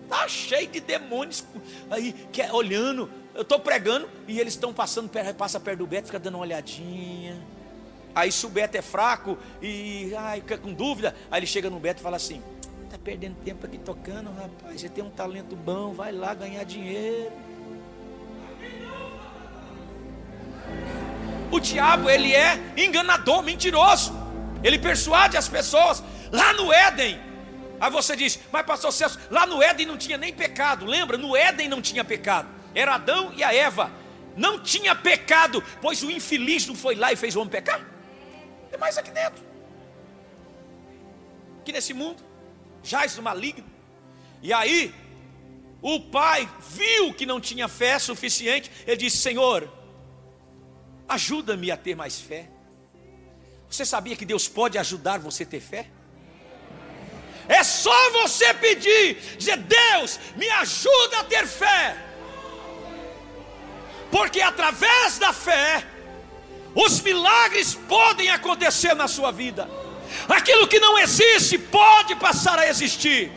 [0.08, 1.44] Tá cheio de demônios
[1.90, 3.10] aí, que, é, olhando.
[3.34, 7.57] Eu estou pregando e eles estão passando, passa perto do Beto, fica dando uma olhadinha.
[8.18, 11.78] Aí se o Beto é fraco e ai, fica com dúvida, aí ele chega no
[11.78, 12.42] Beto e fala assim:
[12.90, 14.80] tá perdendo tempo aqui tocando, rapaz.
[14.80, 17.30] Você tem um talento bom, vai lá ganhar dinheiro.
[21.52, 24.12] O diabo, ele é enganador, mentiroso.
[24.64, 26.02] Ele persuade as pessoas.
[26.32, 27.20] Lá no Éden,
[27.78, 30.84] aí você diz, mas pastor Celso, lá no Éden não tinha nem pecado.
[30.84, 31.16] Lembra?
[31.16, 32.48] No Éden não tinha pecado.
[32.74, 33.92] Era Adão e a Eva.
[34.36, 37.97] Não tinha pecado, pois o infeliz não foi lá e fez o homem pecar.
[38.72, 39.42] É mais aqui dentro.
[41.60, 42.22] Aqui nesse mundo,
[42.82, 43.66] jaz no maligno.
[44.42, 44.94] E aí,
[45.80, 48.70] o pai viu que não tinha fé suficiente.
[48.86, 49.70] Ele disse: Senhor,
[51.08, 52.48] ajuda-me a ter mais fé.
[53.68, 55.88] Você sabia que Deus pode ajudar você a ter fé?
[57.48, 61.96] É só você pedir, dizer: Deus, me ajuda a ter fé.
[64.10, 65.86] Porque através da fé,
[66.74, 69.68] os milagres podem acontecer na sua vida.
[70.28, 73.32] Aquilo que não existe pode passar a existir.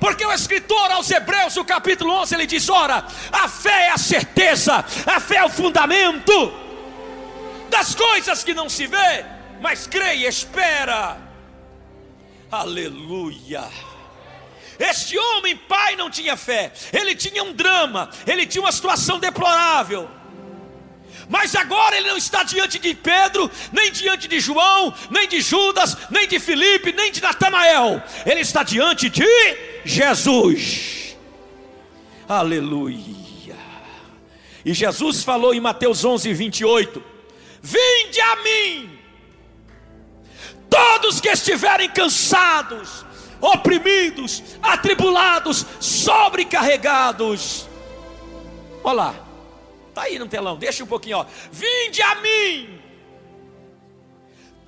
[0.00, 3.98] Porque o escritor aos Hebreus, no capítulo 11, ele diz: Ora, a fé é a
[3.98, 6.52] certeza, a fé é o fundamento
[7.70, 9.24] das coisas que não se vê,
[9.60, 11.16] mas crê e espera.
[12.50, 13.64] Aleluia.
[14.78, 20.10] Este homem, pai, não tinha fé, ele tinha um drama, ele tinha uma situação deplorável.
[21.32, 25.96] Mas agora ele não está diante de Pedro, nem diante de João, nem de Judas,
[26.10, 28.02] nem de Filipe, nem de Natanael.
[28.26, 29.24] Ele está diante de
[29.82, 31.16] Jesus.
[32.28, 33.56] Aleluia.
[34.62, 37.02] E Jesus falou em Mateus 11, 28:
[37.62, 38.98] Vinde a mim,
[40.68, 43.06] todos que estiverem cansados,
[43.40, 47.66] oprimidos, atribulados, sobrecarregados.
[48.84, 49.21] Olha lá.
[49.92, 51.26] Está aí no telão, deixa um pouquinho, ó.
[51.50, 52.80] Vinde a mim.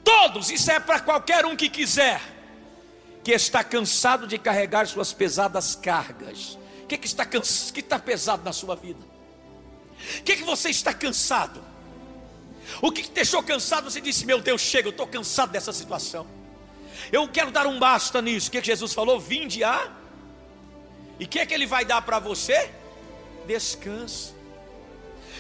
[0.05, 2.21] Todos, isso é para qualquer um que quiser,
[3.25, 6.59] que está cansado de carregar suas pesadas cargas.
[6.83, 9.01] O que, que, está, cansa, que está pesado na sua vida?
[10.19, 11.65] O que, que você está cansado?
[12.83, 13.91] O que, que deixou cansado?
[13.91, 16.27] Você disse: Meu Deus, chega, eu estou cansado dessa situação.
[17.11, 18.49] Eu quero dar um basta nisso.
[18.49, 19.19] O que, que Jesus falou?
[19.19, 19.91] Vinde a.
[21.19, 22.71] E o que, que ele vai dar para você?
[23.47, 24.34] Descanso.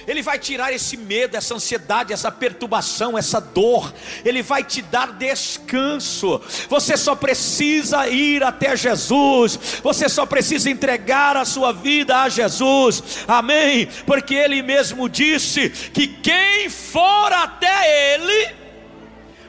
[0.07, 3.93] Ele vai tirar esse medo, essa ansiedade, essa perturbação, essa dor.
[4.25, 6.40] Ele vai te dar descanso.
[6.69, 9.59] Você só precisa ir até Jesus.
[9.83, 13.25] Você só precisa entregar a sua vida a Jesus.
[13.27, 13.88] Amém?
[14.07, 18.64] Porque ele mesmo disse que quem for até ele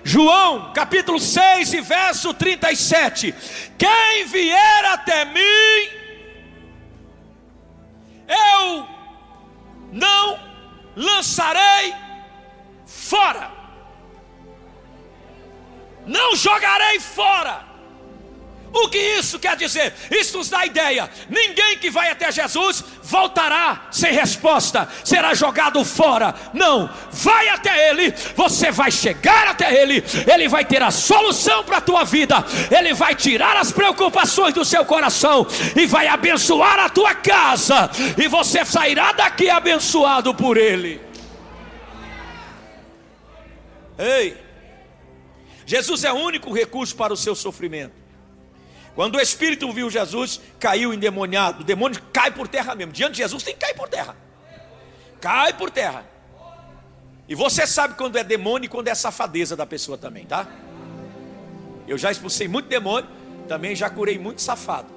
[0.07, 3.33] João, capítulo 6 e verso 37.
[3.75, 5.89] Quem vier até mim,
[8.27, 8.87] eu
[9.91, 10.44] não
[10.95, 11.93] lançarei
[12.85, 13.51] fora.
[16.05, 17.64] Não jogarei fora.
[18.77, 19.93] O que isso quer dizer?
[20.11, 26.35] Isso nos dá ideia: ninguém que vai até Jesus voltará sem resposta, será jogado fora.
[26.53, 31.77] Não, vai até Ele, você vai chegar até Ele, Ele vai ter a solução para
[31.77, 36.89] a tua vida, Ele vai tirar as preocupações do seu coração e vai abençoar a
[36.89, 37.89] tua casa,
[38.21, 40.99] e você sairá daqui abençoado por Ele.
[43.97, 44.35] Ei,
[45.65, 48.04] Jesus é o único recurso para o seu sofrimento.
[48.95, 51.61] Quando o Espírito viu Jesus, caiu endemoniado.
[51.61, 52.93] O demônio cai por terra mesmo.
[52.93, 54.15] Diante de Jesus tem que cair por terra.
[55.19, 56.05] Cai por terra.
[57.27, 60.47] E você sabe quando é demônio e quando é safadeza da pessoa também, tá?
[61.87, 63.09] Eu já expulsei muito demônio,
[63.47, 64.87] também já curei muito safado.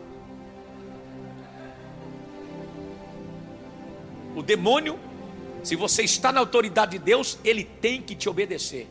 [4.37, 4.97] O demônio,
[5.65, 8.89] se você está na autoridade de Deus, ele tem que te obedecer.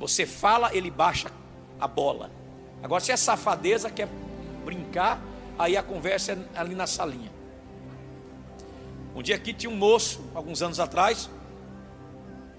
[0.00, 1.30] Você fala, ele baixa
[1.78, 2.35] a bola.
[2.86, 4.08] Agora, se é safadeza, quer
[4.64, 5.20] brincar,
[5.58, 7.32] aí a conversa é ali na salinha.
[9.12, 11.28] Um dia aqui tinha um moço, alguns anos atrás,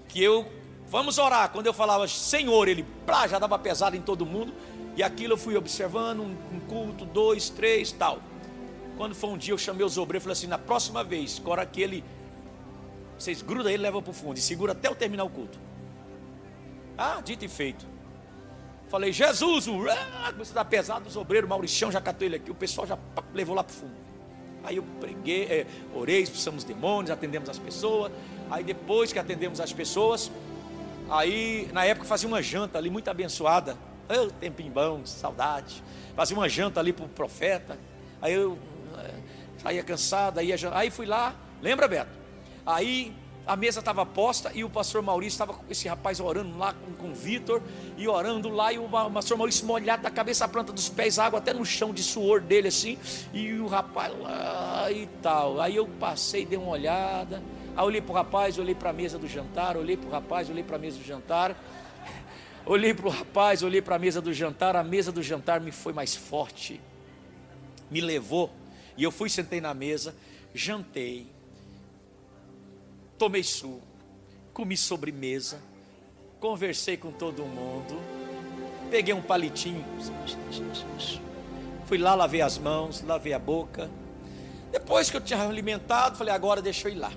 [0.06, 0.46] que eu,
[0.86, 1.50] vamos orar.
[1.50, 4.52] Quando eu falava Senhor, ele plá, já dava pesado em todo mundo.
[4.94, 8.18] E aquilo eu fui observando, um, um culto, dois, três, tal.
[8.98, 11.62] Quando foi um dia, eu chamei os obreiros e falei assim: na próxima vez, cora
[11.62, 12.04] aquele,
[13.18, 15.58] vocês grudam ele levam para o fundo e segura até eu terminar o culto.
[16.98, 17.97] Ah, dito e feito.
[18.88, 22.54] Falei, Jesus, ah, começou a dar pesado, os obreiros, Mauricião já catou ele aqui, o
[22.54, 22.98] pessoal já
[23.34, 24.08] levou lá para o fundo.
[24.64, 28.10] Aí eu preguei, é, orei, expulsamos demônios, atendemos as pessoas.
[28.50, 30.30] Aí depois que atendemos as pessoas,
[31.10, 33.76] aí na época fazia uma janta ali muito abençoada.
[34.08, 35.82] Oh, tempinho bom, saudade.
[36.16, 37.78] Fazia uma janta ali para o profeta.
[38.22, 38.58] Aí eu
[38.98, 39.10] é,
[39.62, 42.10] saía cansado, aí, aí fui lá, lembra Beto?
[42.64, 43.14] Aí
[43.48, 46.92] a mesa estava posta e o pastor Maurício estava com esse rapaz orando lá com,
[46.92, 47.62] com o Vitor
[47.96, 51.38] e orando lá e o pastor Maurício molhado da cabeça à planta dos pés, água
[51.38, 52.98] até no chão de suor dele assim,
[53.32, 55.62] e o rapaz lá e tal.
[55.62, 57.42] Aí eu passei, dei uma olhada,
[57.74, 60.50] aí olhei para o rapaz, olhei para a mesa do jantar, olhei para o rapaz,
[60.50, 61.56] olhei para a mesa do jantar.
[62.66, 65.72] Olhei para o rapaz, olhei para a mesa do jantar, a mesa do jantar me
[65.72, 66.78] foi mais forte,
[67.90, 68.50] me levou,
[68.94, 70.14] e eu fui, sentei na mesa,
[70.52, 71.26] jantei,
[73.18, 73.82] tomei suco,
[74.54, 75.60] comi sobremesa,
[76.38, 78.00] conversei com todo mundo,
[78.90, 79.84] peguei um palitinho,
[81.84, 83.90] fui lá, lavei as mãos, lavei a boca.
[84.70, 87.10] Depois que eu tinha alimentado, falei, agora deixa eu ir lá.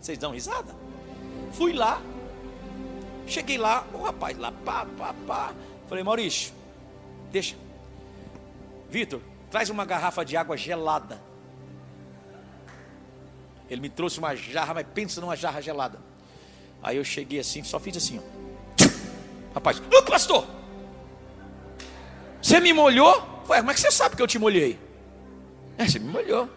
[0.00, 0.74] Vocês dão risada?
[1.52, 2.00] Fui lá,
[3.26, 5.54] cheguei lá, o rapaz lá, pá, pá, pá.
[5.88, 6.54] Falei, Maurício,
[7.30, 7.56] deixa.
[8.88, 9.20] Vitor,
[9.50, 11.31] traz uma garrafa de água gelada
[13.70, 15.98] ele me trouxe uma jarra, mas pensa numa jarra gelada.
[16.82, 18.22] Aí eu cheguei assim, só fiz assim, ó.
[19.54, 20.46] Rapaz, ô pastor!
[22.40, 23.20] Você me molhou?
[23.46, 24.78] Como é que você sabe que eu te molhei?
[25.78, 26.48] É, você me molhou.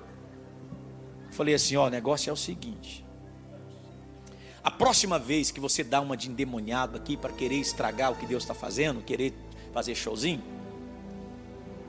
[1.32, 3.06] Falei assim, ó, o negócio é o seguinte.
[4.64, 8.26] A próxima vez que você dá uma de endemoniado aqui para querer estragar o que
[8.26, 9.34] Deus está fazendo, querer
[9.72, 10.44] fazer showzinho,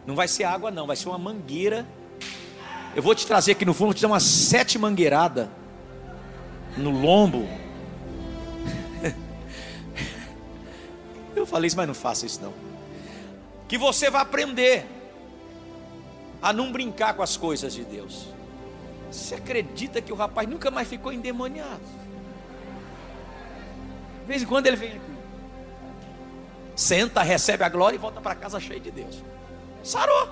[0.06, 1.86] não vai ser água, não, vai ser uma mangueira
[2.97, 5.51] eu vou te trazer aqui no fundo, vou te dar uma sete mangueirada
[6.78, 7.47] no lombo.
[11.36, 12.55] Eu falei isso, mas não faça isso não.
[13.68, 14.86] Que você vai aprender
[16.40, 18.28] a não brincar com as coisas de Deus.
[19.12, 21.82] Você acredita que o rapaz nunca mais ficou endemoniado?
[24.22, 25.16] De vez em quando ele vem aqui.
[26.74, 29.22] Senta, recebe a glória e volta para casa cheio de Deus.
[29.82, 30.30] Sarou.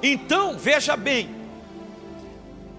[0.00, 1.37] Então, veja bem,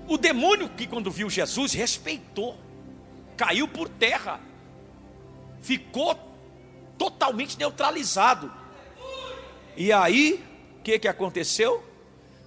[0.10, 2.58] o demônio que quando viu Jesus respeitou,
[3.38, 4.42] caiu por terra,
[5.62, 6.18] ficou
[6.98, 8.52] totalmente neutralizado.
[9.78, 10.44] E aí,
[10.80, 11.84] o que, que aconteceu?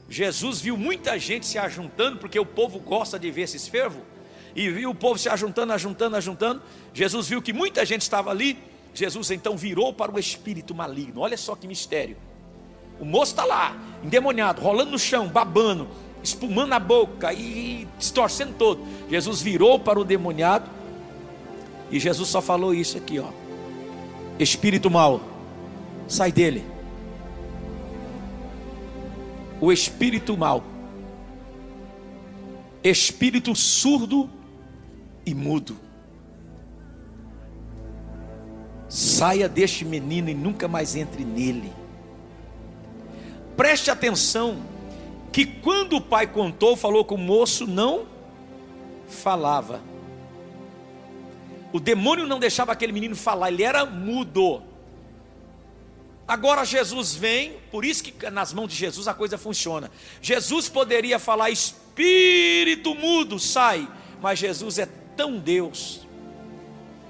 [0.08, 4.02] Jesus viu muita gente se ajuntando, porque o povo gosta de ver esses fervos,
[4.56, 6.62] e viu o povo se ajuntando, ajuntando, ajuntando.
[6.92, 8.58] Jesus viu que muita gente estava ali.
[8.92, 11.20] Jesus então virou para o espírito maligno.
[11.20, 12.16] Olha só que mistério.
[13.00, 15.88] O moço está lá, endemoniado, rolando no chão, babando
[16.22, 18.84] espumando a boca e distorcendo todo.
[19.08, 20.70] Jesus virou para o demoniado
[21.90, 23.28] e Jesus só falou isso aqui, ó.
[24.38, 25.20] Espírito mau,
[26.06, 26.64] sai dele.
[29.60, 30.64] O espírito mau,
[32.82, 34.28] espírito surdo
[35.24, 35.76] e mudo.
[38.88, 41.72] Saia deste menino e nunca mais entre nele.
[43.56, 44.71] Preste atenção
[45.32, 48.06] que quando o pai contou, falou que o moço não
[49.08, 49.80] falava.
[51.72, 54.62] O demônio não deixava aquele menino falar, ele era mudo.
[56.28, 59.90] Agora Jesus vem, por isso que nas mãos de Jesus a coisa funciona.
[60.20, 63.88] Jesus poderia falar, espírito mudo, sai,
[64.20, 66.06] mas Jesus é tão Deus,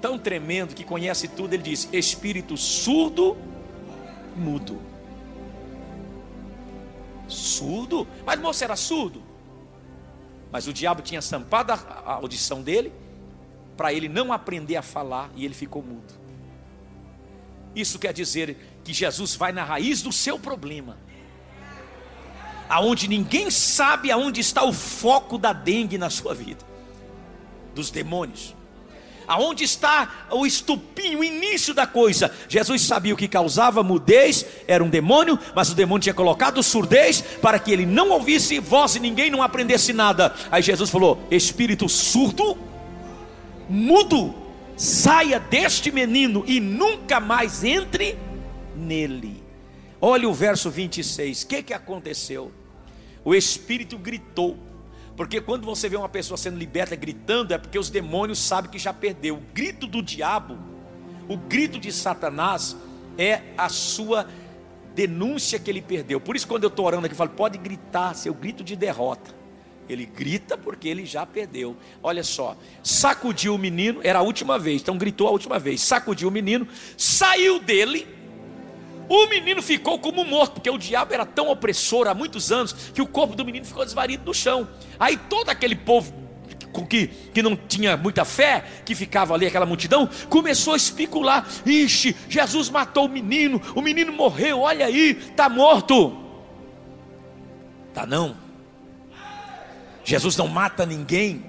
[0.01, 3.37] tão tremendo, que conhece tudo, ele diz: espírito surdo,
[4.35, 4.92] mudo
[7.27, 9.21] surdo, mas moço era surdo.
[10.51, 12.93] Mas o diabo tinha estampado a audição dele,
[13.75, 16.13] para ele não aprender a falar, e ele ficou mudo.
[17.75, 20.97] Isso quer dizer que Jesus vai na raiz do seu problema,
[22.69, 26.63] aonde ninguém sabe aonde está o foco da dengue na sua vida,
[27.73, 28.55] dos demônios.
[29.27, 32.31] Aonde está o estupinho, o início da coisa?
[32.47, 37.21] Jesus sabia o que causava mudez, era um demônio, mas o demônio tinha colocado surdez
[37.41, 40.33] para que ele não ouvisse voz e ninguém não aprendesse nada.
[40.51, 42.57] Aí Jesus falou: Espírito surdo,
[43.69, 44.33] mudo,
[44.75, 48.17] saia deste menino e nunca mais entre
[48.75, 49.43] nele.
[50.01, 52.51] Olha o verso 26, o que, que aconteceu?
[53.23, 54.57] O Espírito gritou
[55.15, 58.79] porque quando você vê uma pessoa sendo liberta gritando, é porque os demônios sabem que
[58.79, 59.35] já perdeu.
[59.35, 60.57] O grito do diabo,
[61.27, 62.75] o grito de Satanás,
[63.17, 64.27] é a sua
[64.95, 66.19] denúncia que ele perdeu.
[66.19, 69.43] Por isso, quando eu estou orando aqui, eu falo: pode gritar, seu grito de derrota.
[69.87, 71.75] Ele grita porque ele já perdeu.
[72.01, 75.81] Olha só, sacudiu o menino, era a última vez, então gritou a última vez.
[75.81, 78.07] Sacudiu o menino, saiu dele.
[79.09, 83.01] O menino ficou como morto, porque o diabo era tão opressor há muitos anos que
[83.01, 84.67] o corpo do menino ficou desvarido no chão.
[84.99, 86.23] Aí todo aquele povo
[86.87, 92.15] que, que não tinha muita fé, que ficava ali aquela multidão, começou a especular: ixi,
[92.27, 96.17] Jesus matou o menino, o menino morreu, olha aí, está morto.
[97.93, 98.35] Tá não.
[100.03, 101.45] Jesus não mata ninguém.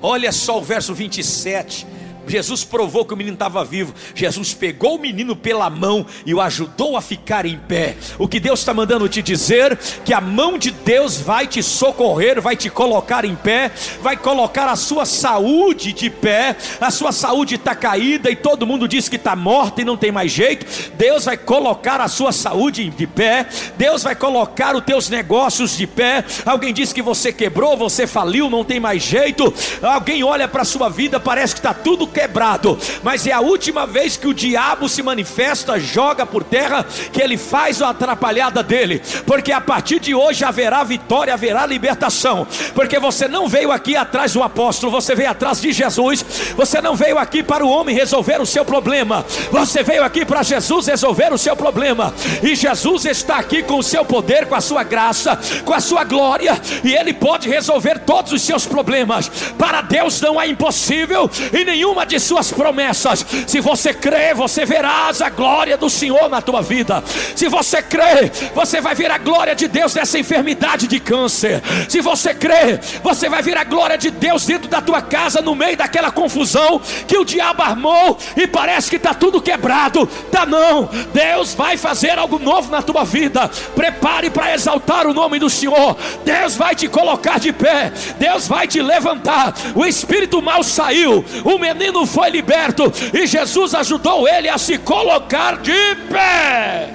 [0.00, 1.86] Olha só o verso 27.
[2.28, 3.94] Jesus provou que o menino estava vivo.
[4.14, 7.96] Jesus pegou o menino pela mão e o ajudou a ficar em pé.
[8.18, 12.40] O que Deus está mandando te dizer que a mão de Deus vai te socorrer,
[12.40, 13.70] vai te colocar em pé,
[14.02, 16.56] vai colocar a sua saúde de pé.
[16.80, 20.12] A sua saúde está caída e todo mundo diz que está morta e não tem
[20.12, 20.66] mais jeito.
[20.94, 23.46] Deus vai colocar a sua saúde de pé.
[23.76, 26.24] Deus vai colocar os teus negócios de pé.
[26.44, 29.52] Alguém diz que você quebrou, você faliu, não tem mais jeito.
[29.82, 33.86] Alguém olha para a sua vida, parece que está tudo quebrado, mas é a última
[33.86, 39.00] vez que o diabo se manifesta, joga por terra, que ele faz a atrapalhada dele,
[39.24, 42.44] porque a partir de hoje haverá vitória, haverá libertação,
[42.74, 46.24] porque você não veio aqui atrás do apóstolo, você veio atrás de Jesus,
[46.56, 50.42] você não veio aqui para o homem resolver o seu problema, você veio aqui para
[50.42, 52.12] Jesus resolver o seu problema,
[52.42, 56.02] e Jesus está aqui com o seu poder, com a sua graça, com a sua
[56.02, 59.30] glória, e ele pode resolver todos os seus problemas.
[59.56, 63.24] Para Deus não é impossível, e nenhuma de suas promessas.
[63.46, 67.02] Se você crê, você verás a glória do Senhor na tua vida.
[67.36, 71.62] Se você crê, você vai ver a glória de Deus nessa enfermidade de câncer.
[71.88, 75.54] Se você crê, você vai ver a glória de Deus dentro da tua casa, no
[75.54, 80.06] meio daquela confusão que o diabo armou e parece que está tudo quebrado.
[80.32, 83.50] Tá não, Deus vai fazer algo novo na tua vida.
[83.74, 85.96] Prepare para exaltar o nome do Senhor.
[86.24, 87.92] Deus vai te colocar de pé.
[88.18, 89.54] Deus vai te levantar.
[89.74, 91.24] O espírito mal saiu.
[91.44, 96.90] O menino menino foi liberto e Jesus ajudou ele a se colocar de pé.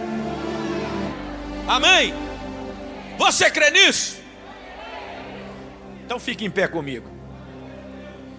[1.68, 2.14] Amém?
[3.18, 4.22] Você crê nisso?
[6.06, 7.08] Então fique em pé comigo.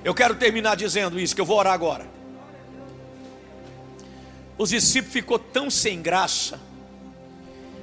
[0.04, 2.06] Eu quero terminar dizendo isso, que eu vou orar agora.
[4.56, 6.60] Os discípulos ficou tão sem graça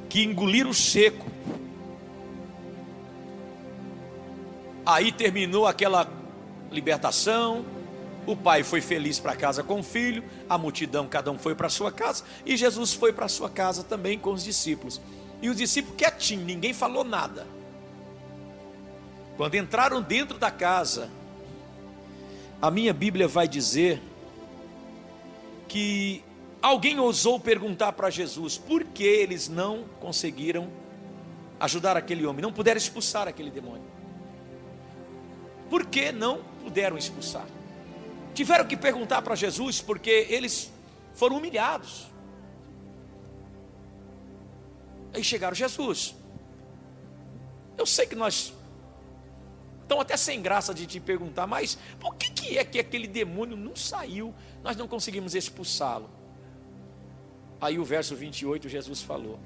[0.07, 1.25] que engoliram seco.
[4.85, 6.07] Aí terminou aquela
[6.71, 7.65] libertação,
[8.25, 11.69] o pai foi feliz para casa com o filho, a multidão, cada um foi para
[11.69, 15.01] sua casa, e Jesus foi para sua casa também com os discípulos.
[15.41, 17.47] E os discípulos quietinhos, ninguém falou nada.
[19.37, 21.09] Quando entraram dentro da casa,
[22.61, 23.99] a minha Bíblia vai dizer
[25.67, 26.23] que
[26.61, 30.69] alguém ousou perguntar para Jesus por que eles não conseguiram
[31.59, 33.89] ajudar aquele homem, não puderam expulsar aquele demônio.
[35.71, 37.45] Por que não puderam expulsar?
[38.33, 40.71] Tiveram que perguntar para Jesus porque eles
[41.13, 42.11] foram humilhados.
[45.13, 46.15] Aí chegaram, Jesus.
[47.77, 48.53] Eu sei que nós
[49.81, 53.57] estamos até sem graça de te perguntar, mas por que, que é que aquele demônio
[53.57, 54.33] não saiu?
[54.63, 56.09] Nós não conseguimos expulsá-lo.
[57.59, 59.39] Aí o verso 28, Jesus falou.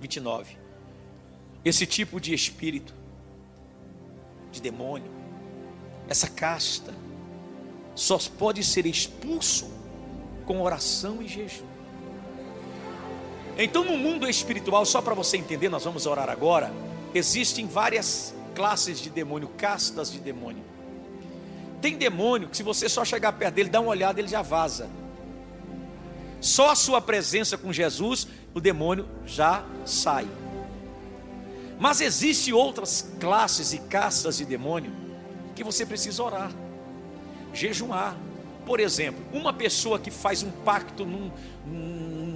[0.00, 0.56] 29.
[1.64, 2.94] Esse tipo de espírito,
[4.50, 5.21] de demônio,
[6.12, 6.94] essa casta,
[7.94, 9.70] só pode ser expulso
[10.46, 11.66] com oração e jejum.
[13.58, 16.72] Então, no mundo espiritual, só para você entender, nós vamos orar agora.
[17.14, 20.62] Existem várias classes de demônio, castas de demônio.
[21.80, 24.88] Tem demônio que, se você só chegar perto dele, dá uma olhada, ele já vaza.
[26.40, 30.26] Só a sua presença com Jesus, o demônio já sai.
[31.78, 35.01] Mas existem outras classes e castas de demônio
[35.52, 36.52] que você precisa orar,
[37.52, 38.16] jejuar.
[38.64, 41.32] Por exemplo, uma pessoa que faz um pacto num,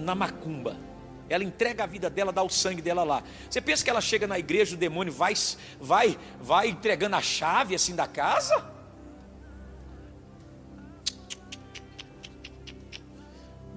[0.05, 0.77] na macumba,
[1.29, 3.23] ela entrega a vida dela, dá o sangue dela lá.
[3.51, 5.35] Você pensa que ela chega na igreja, o demônio vai,
[5.81, 8.77] vai, vai entregando a chave assim da casa?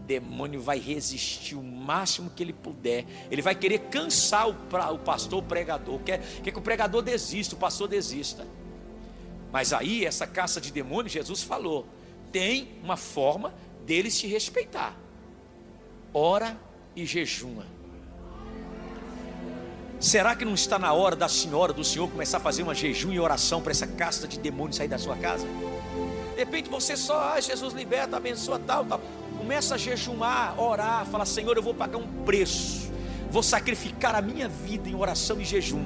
[0.06, 3.06] Demônio vai resistir o máximo que ele puder.
[3.30, 4.56] Ele vai querer cansar o,
[4.94, 6.00] o pastor, o pregador.
[6.00, 8.46] Quer, quer que o pregador desista, o pastor desista.
[9.52, 11.88] Mas aí, essa caça de demônios, Jesus falou:
[12.32, 13.54] tem uma forma
[13.86, 14.95] deles te respeitar.
[16.14, 16.58] Ora
[16.95, 17.66] e jejuma.
[20.00, 23.12] Será que não está na hora da senhora, do senhor, começar a fazer uma jejum
[23.12, 25.45] e oração para essa casta de demônios sair da sua casa?
[25.45, 29.02] De repente você só, ah, Jesus liberta, abençoa, tal, tal.
[29.38, 32.89] começa a jejuar, orar, fala: Senhor, eu vou pagar um preço,
[33.30, 35.86] vou sacrificar a minha vida em oração e jejum.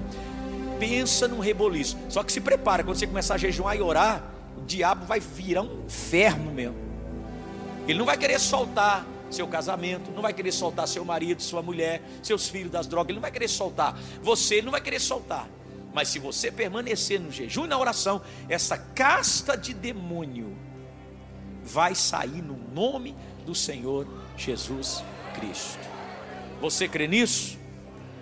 [0.80, 1.98] Pensa num reboliço.
[2.10, 4.24] Só que se prepara, quando você começar a jejuar e orar,
[4.58, 6.76] o diabo vai virar um inferno mesmo.
[7.88, 12.02] Ele não vai querer soltar seu casamento, não vai querer soltar seu marido, sua mulher,
[12.22, 13.98] seus filhos das drogas, ele não vai querer soltar.
[14.22, 15.50] Você ele não vai querer soltar.
[15.94, 20.56] Mas se você permanecer no jejum e na oração, essa casta de demônio
[21.64, 23.16] vai sair no nome
[23.46, 25.04] do Senhor Jesus
[25.36, 25.88] Cristo.
[26.62, 27.58] Você crê nisso?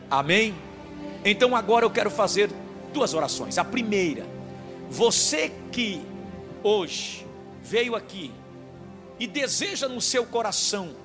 [0.09, 0.53] Amém?
[1.23, 2.49] Então agora eu quero fazer
[2.93, 3.57] duas orações.
[3.57, 4.25] A primeira,
[4.89, 6.01] você que
[6.63, 7.25] hoje
[7.61, 8.31] veio aqui
[9.19, 10.95] e deseja no seu coração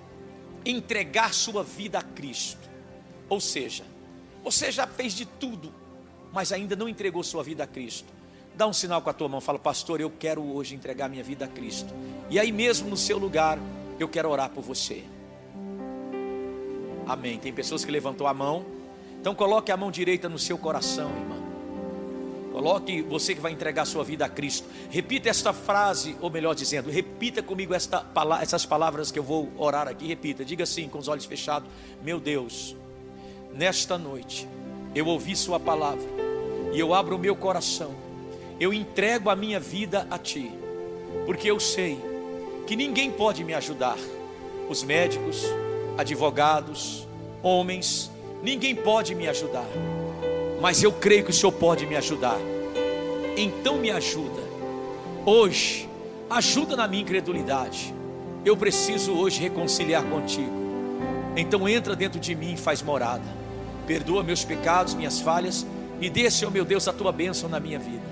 [0.64, 2.68] entregar sua vida a Cristo,
[3.28, 3.84] ou seja,
[4.42, 5.72] você já fez de tudo,
[6.32, 8.12] mas ainda não entregou sua vida a Cristo.
[8.54, 11.44] Dá um sinal com a tua mão, fala, pastor, eu quero hoje entregar minha vida
[11.44, 11.92] a Cristo.
[12.30, 13.58] E aí mesmo no seu lugar,
[13.98, 15.04] eu quero orar por você.
[17.06, 17.38] Amém.
[17.38, 18.64] Tem pessoas que levantou a mão.
[19.26, 21.38] Então coloque a mão direita no seu coração, irmão.
[22.52, 24.68] Coloque você que vai entregar sua vida a Cristo.
[24.88, 28.06] Repita esta frase, ou melhor dizendo, repita comigo esta,
[28.40, 30.06] essas palavras que eu vou orar aqui.
[30.06, 31.68] Repita, diga assim, com os olhos fechados:
[32.04, 32.76] Meu Deus,
[33.52, 34.46] nesta noite
[34.94, 36.08] eu ouvi Sua palavra
[36.72, 37.96] e eu abro o meu coração.
[38.60, 40.52] Eu entrego a minha vida a Ti,
[41.26, 41.98] porque eu sei
[42.64, 43.98] que ninguém pode me ajudar.
[44.70, 45.42] Os médicos,
[45.98, 47.08] advogados,
[47.42, 48.08] homens,
[48.46, 49.68] ninguém pode me ajudar
[50.60, 52.38] mas eu creio que o Senhor pode me ajudar.
[53.36, 54.42] Então me ajuda.
[55.24, 55.88] Hoje,
[56.30, 57.94] ajuda na minha incredulidade.
[58.44, 60.66] Eu preciso hoje reconciliar contigo.
[61.36, 63.24] Então entra dentro de mim e faz morada.
[63.86, 65.66] Perdoa meus pecados, minhas falhas
[66.00, 68.02] e dê, Senhor meu Deus, a tua bênção na minha vida.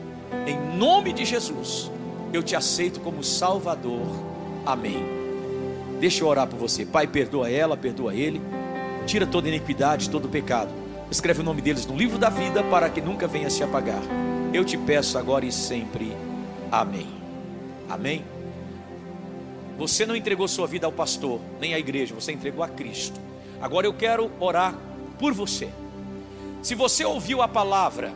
[0.46, 1.90] Em nome de Jesus,
[2.32, 4.06] eu te aceito como Salvador.
[4.66, 5.04] Amém.
[5.98, 6.84] Deixa eu orar por você.
[6.84, 8.40] Pai, perdoa ela, perdoa ele.
[9.06, 10.84] Tira toda iniquidade, todo pecado
[11.14, 14.02] Escreve o nome deles no livro da vida para que nunca venha se apagar.
[14.52, 16.12] Eu te peço agora e sempre.
[16.72, 17.06] Amém.
[17.88, 18.24] Amém.
[19.78, 23.20] Você não entregou sua vida ao pastor, nem à igreja, você entregou a Cristo.
[23.62, 24.76] Agora eu quero orar
[25.16, 25.68] por você.
[26.62, 28.12] Se você ouviu a palavra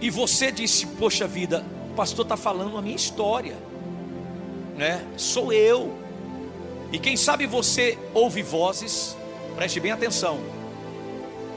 [0.00, 3.56] e você disse: Poxa vida, o pastor está falando a minha história,
[4.76, 5.04] né?
[5.16, 5.99] Sou eu.
[6.92, 9.16] E quem sabe você ouve vozes
[9.54, 10.40] Preste bem atenção.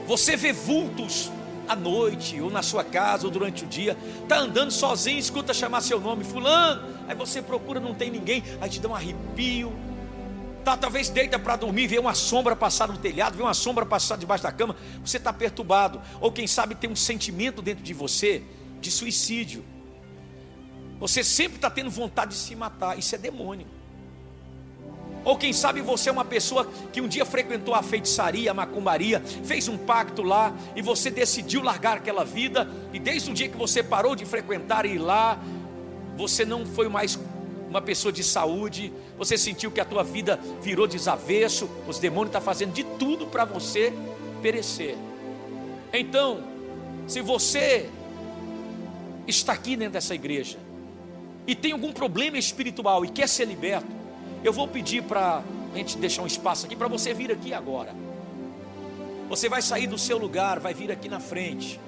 [0.06, 1.30] Você vê vultos
[1.66, 5.80] à noite, ou na sua casa, ou durante o dia, está andando sozinho, escuta chamar
[5.80, 9.72] seu nome, fulano, aí você procura, não tem ninguém, aí te dá um arrepio,
[10.62, 14.18] tá, talvez deita para dormir, vê uma sombra passar no telhado, vê uma sombra passar
[14.18, 18.42] debaixo da cama, você está perturbado, ou quem sabe tem um sentimento dentro de você
[18.82, 19.64] de suicídio,
[21.00, 23.66] você sempre está tendo vontade de se matar, isso é demônio.
[25.24, 29.20] Ou quem sabe você é uma pessoa que um dia frequentou a feitiçaria, a macumbaria,
[29.44, 33.56] fez um pacto lá e você decidiu largar aquela vida, e desde o dia que
[33.56, 35.40] você parou de frequentar e ir lá,
[36.16, 37.18] você não foi mais
[37.68, 42.40] uma pessoa de saúde, você sentiu que a tua vida virou desavesso, os demônios estão
[42.40, 43.92] tá fazendo de tudo para você
[44.42, 44.96] perecer.
[45.92, 46.44] Então,
[47.06, 47.88] se você
[49.26, 50.58] está aqui dentro dessa igreja
[51.46, 54.03] e tem algum problema espiritual e quer ser liberto,
[54.44, 55.42] eu vou pedir para
[55.72, 57.94] a gente deixar um espaço aqui para você vir aqui agora.
[59.28, 61.80] Você vai sair do seu lugar, vai vir aqui na frente.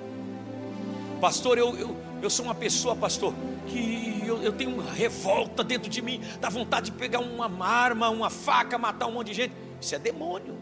[1.21, 3.35] Pastor, eu, eu, eu sou uma pessoa, pastor,
[3.67, 8.09] que eu, eu tenho uma revolta dentro de mim, dá vontade de pegar uma arma,
[8.09, 9.55] uma faca, matar um monte de gente.
[9.79, 10.57] Isso é demônio.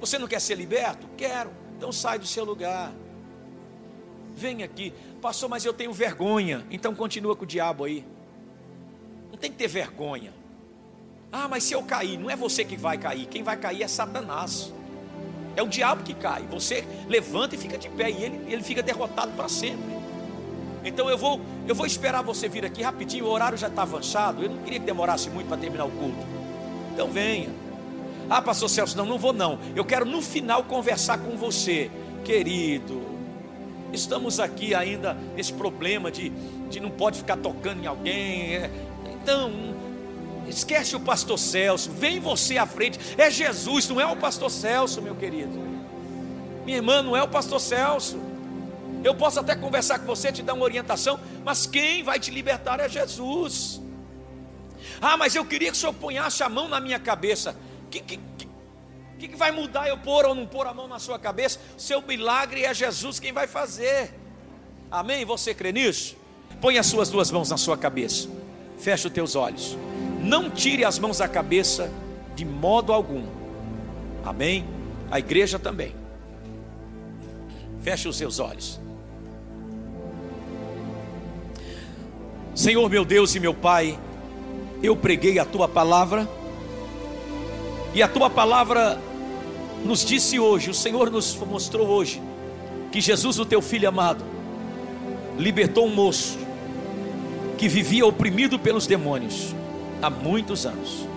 [0.00, 1.08] Você não quer ser liberto?
[1.16, 1.50] Quero.
[1.76, 2.92] Então sai do seu lugar.
[4.34, 4.92] Vem aqui.
[5.22, 6.66] Pastor, mas eu tenho vergonha.
[6.70, 8.04] Então continua com o diabo aí.
[9.34, 10.32] Não tem que ter vergonha.
[11.32, 13.88] Ah, mas se eu cair, não é você que vai cair, quem vai cair é
[13.88, 14.72] Satanás.
[15.56, 16.44] É o diabo que cai.
[16.52, 19.92] Você levanta e fica de pé, e ele, ele fica derrotado para sempre.
[20.84, 24.40] Então eu vou, eu vou esperar você vir aqui rapidinho, o horário já está avançado.
[24.40, 26.24] Eu não queria que demorasse muito para terminar o culto.
[26.92, 27.48] Então venha.
[28.30, 29.58] Ah, pastor Celso, não, não vou não.
[29.74, 31.90] Eu quero no final conversar com você,
[32.24, 33.02] querido.
[33.92, 36.30] Estamos aqui ainda nesse problema de,
[36.70, 38.54] de não pode ficar tocando em alguém.
[38.54, 38.70] É,
[39.24, 39.50] então,
[40.46, 42.98] esquece o pastor Celso, vem você à frente.
[43.16, 45.58] É Jesus, não é o pastor Celso, meu querido.
[46.66, 48.20] Minha irmã, não é o pastor Celso.
[49.02, 52.80] Eu posso até conversar com você, te dar uma orientação, mas quem vai te libertar
[52.80, 53.80] é Jesus.
[55.00, 57.56] Ah, mas eu queria que o senhor ponhasse a mão na minha cabeça.
[57.86, 58.20] O que, que,
[59.18, 61.58] que, que vai mudar eu pôr ou não pôr a mão na sua cabeça?
[61.78, 64.12] Seu milagre é Jesus quem vai fazer.
[64.90, 65.24] Amém?
[65.24, 66.14] Você crê nisso?
[66.60, 68.43] Põe as suas duas mãos na sua cabeça.
[68.84, 69.78] Fecha os teus olhos.
[70.20, 71.90] não tire as mãos da cabeça
[72.36, 73.24] de modo algum.
[74.22, 74.66] Amém?
[75.10, 75.94] A igreja também.
[77.80, 78.78] Feche os seus olhos.
[82.54, 83.98] Senhor meu Deus e meu Pai,
[84.82, 86.28] eu preguei a tua palavra,
[87.94, 89.00] e a tua palavra
[89.82, 92.20] nos disse hoje, o Senhor nos mostrou hoje,
[92.92, 94.22] que Jesus, o teu filho amado,
[95.38, 96.43] libertou um moço
[97.64, 99.54] que vivia oprimido pelos demônios
[100.02, 101.08] há muitos anos.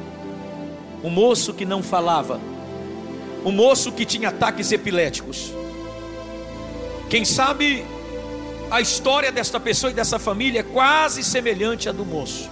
[1.03, 2.39] Um moço que não falava,
[3.43, 5.51] um moço que tinha ataques epiléticos.
[7.09, 7.83] Quem sabe
[8.71, 12.49] a história desta pessoa e dessa família é quase semelhante à do moço.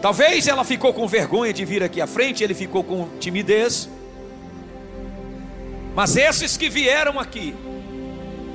[0.00, 3.86] Talvez ela ficou com vergonha de vir aqui à frente, ele ficou com timidez.
[5.94, 7.54] Mas esses que vieram aqui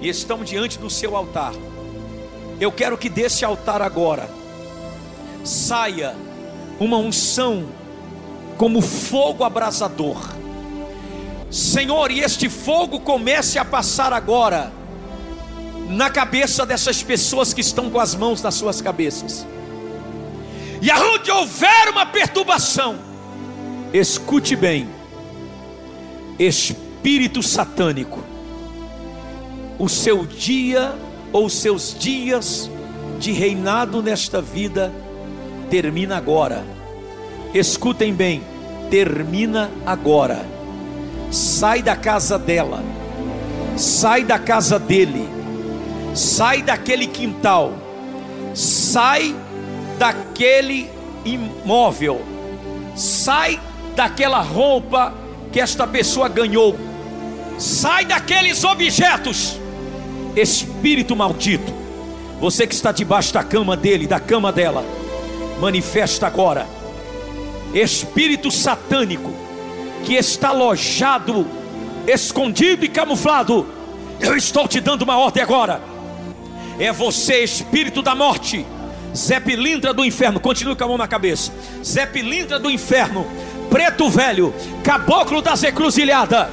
[0.01, 1.53] e estão diante do seu altar,
[2.60, 4.30] eu quero que desse altar agora
[5.43, 6.16] saia
[6.80, 7.68] uma unção
[8.58, 10.18] como fogo abrasador.
[11.49, 14.72] Senhor, e este fogo comece a passar agora
[15.89, 19.45] na cabeça dessas pessoas que estão com as mãos nas suas cabeças.
[20.82, 22.97] E aonde houver uma perturbação,
[23.93, 24.89] escute bem,
[26.39, 28.24] espírito satânico,
[29.78, 30.93] o seu dia
[31.34, 32.69] ou seus dias
[33.19, 34.93] de reinado nesta vida
[35.69, 36.63] termina agora.
[37.53, 38.41] Escutem bem,
[38.89, 40.45] termina agora.
[41.29, 42.81] Sai da casa dela,
[43.75, 45.43] sai da casa dele
[46.13, 47.73] sai daquele quintal,
[48.53, 49.36] sai
[49.97, 50.89] daquele
[51.25, 52.21] imóvel,
[52.95, 53.59] sai
[53.95, 55.13] daquela roupa
[55.51, 56.77] que esta pessoa ganhou,
[57.57, 59.59] sai daqueles objetos,
[60.36, 61.73] espírito maldito,
[62.39, 64.84] você que está debaixo da cama dele, da cama dela,
[65.59, 66.67] manifesta agora,
[67.73, 69.31] espírito satânico
[70.03, 71.47] que está alojado,
[72.07, 73.65] escondido e camuflado.
[74.19, 75.81] Eu estou te dando uma ordem agora.
[76.79, 78.65] É você, espírito da morte,
[79.15, 79.39] Zé
[79.95, 81.51] do inferno, continue com a mão na cabeça,
[81.84, 82.05] Zé
[82.59, 83.27] do inferno,
[83.69, 84.53] preto velho,
[84.84, 86.47] caboclo das encruzilhadas,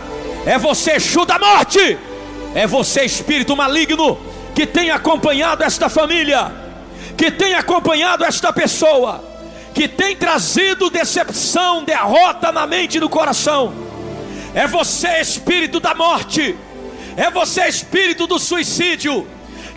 [0.45, 1.99] é você, Exu da morte,
[2.55, 4.19] é você, espírito maligno,
[4.55, 6.53] que tem acompanhado esta família,
[7.17, 9.25] que tem acompanhado esta pessoa,
[9.73, 13.73] que tem trazido decepção, derrota na mente e no coração.
[14.55, 16.57] É você, espírito da morte,
[17.17, 19.27] é você, espírito do suicídio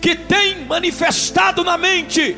[0.01, 2.35] que tem manifestado na mente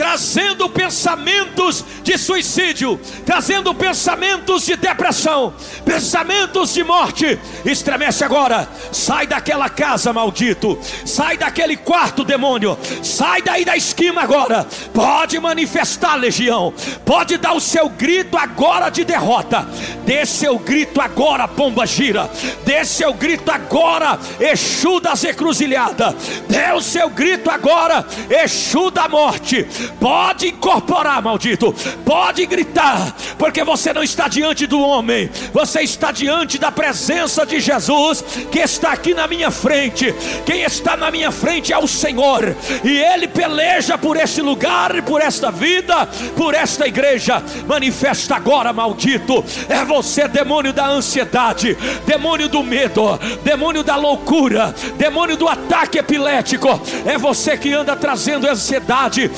[0.00, 5.52] trazendo pensamentos de suicídio, trazendo pensamentos de depressão,
[5.84, 7.38] pensamentos de morte.
[7.66, 14.66] Estremece agora, sai daquela casa, maldito, sai daquele quarto, demônio, sai daí da esquina agora.
[14.94, 16.72] Pode manifestar, legião,
[17.04, 19.68] pode dar o seu grito agora de derrota.
[20.06, 22.30] Dê seu grito agora, pomba gira,
[22.64, 26.14] dê seu grito agora, Exu das encruzilhadas,
[26.48, 29.68] dê o seu grito agora, Exu da morte
[29.98, 31.74] Pode incorporar, maldito.
[32.04, 37.60] Pode gritar, porque você não está diante do homem, você está diante da presença de
[37.60, 40.14] Jesus que está aqui na minha frente.
[40.44, 45.20] Quem está na minha frente é o Senhor, e Ele peleja por este lugar, por
[45.20, 47.42] esta vida, por esta igreja.
[47.66, 49.44] Manifesta agora, maldito.
[49.68, 51.76] É você, demônio da ansiedade,
[52.06, 56.80] demônio do medo, demônio da loucura, demônio do ataque epilético.
[57.04, 59.30] É você que anda trazendo ansiedade,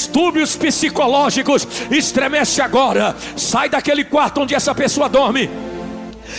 [0.00, 5.69] distúrbios psicológicos, estremece agora, sai daquele quarto onde essa pessoa dorme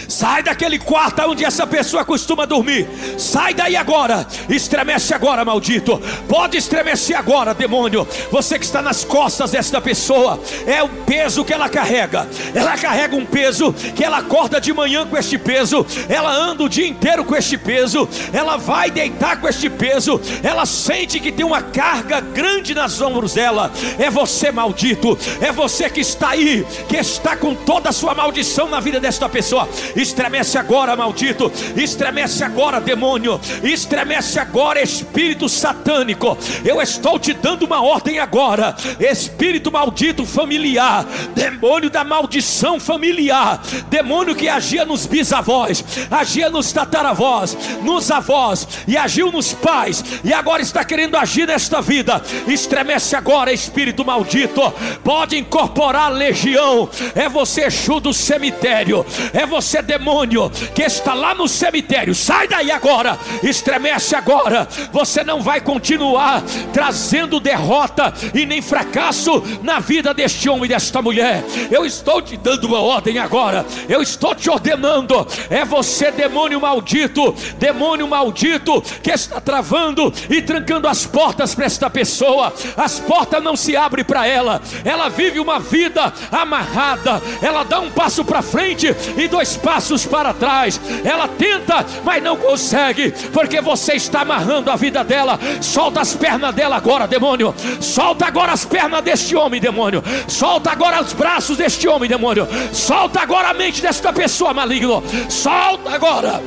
[0.08, 2.88] Sai daquele quarto onde essa pessoa costuma dormir.
[3.18, 4.26] Sai daí agora.
[4.50, 6.02] Estremece agora, maldito.
[6.28, 8.08] Pode estremecer agora, demônio.
[8.32, 10.40] Você que está nas costas desta pessoa.
[10.66, 12.28] É o peso que ela carrega.
[12.54, 15.86] Ela carrega um peso que ela acorda de manhã com este peso.
[16.10, 18.08] Ela anda o dia inteiro com este peso.
[18.34, 20.20] Ela vai deitar com este peso.
[20.44, 23.72] Ela sente que tem uma carga grande nas ombros dela.
[23.98, 25.18] É você, maldito.
[25.40, 26.66] É você que está aí.
[26.88, 29.68] Que está com toda a sua maldição na vida desta pessoa.
[29.96, 31.52] Estremece agora, maldito.
[31.76, 33.40] Estremece agora, demônio.
[33.64, 36.38] Estremece agora, espírito satânico.
[36.64, 38.76] Eu estou te dando uma ordem agora.
[39.00, 41.06] Espírito maldito familiar.
[41.36, 43.62] Demônio da maldição familiar.
[43.90, 50.34] Demônio que agia nos bisavós, agia nos tataravós, nos avós e agiu nos pais e
[50.34, 52.22] agora está querendo agir nesta vida.
[52.48, 54.62] Estremece agora, espírito maldito.
[55.04, 56.90] Pode incorporar legião.
[57.16, 59.06] É você, Exu do cemitério.
[59.34, 64.68] É você você demônio que está lá no cemitério, sai daí agora, estremece agora.
[64.92, 66.44] Você não vai continuar
[66.74, 71.42] trazendo derrota e nem fracasso na vida deste homem e desta mulher.
[71.72, 73.66] Eu estou te dando uma ordem agora.
[73.88, 75.26] Eu estou te ordenando.
[75.50, 81.90] É você, demônio maldito, demônio maldito que está travando e trancando as portas para esta
[81.90, 82.54] pessoa.
[82.76, 84.62] As portas não se abrem para ela.
[84.84, 87.22] Ela vive uma vida amarrada.
[87.42, 90.80] Ela dá um passo para frente e dois passos para trás.
[91.04, 95.40] Ela tenta, mas não consegue, porque você está amarrando a vida dela.
[95.62, 97.54] Solta as pernas dela agora, demônio.
[97.80, 100.04] Solta agora as pernas deste homem, demônio.
[100.28, 102.48] Solta agora os braços deste homem, demônio.
[102.74, 105.04] Solta agora a mente desta pessoa maligno.
[105.30, 106.42] Solta agora.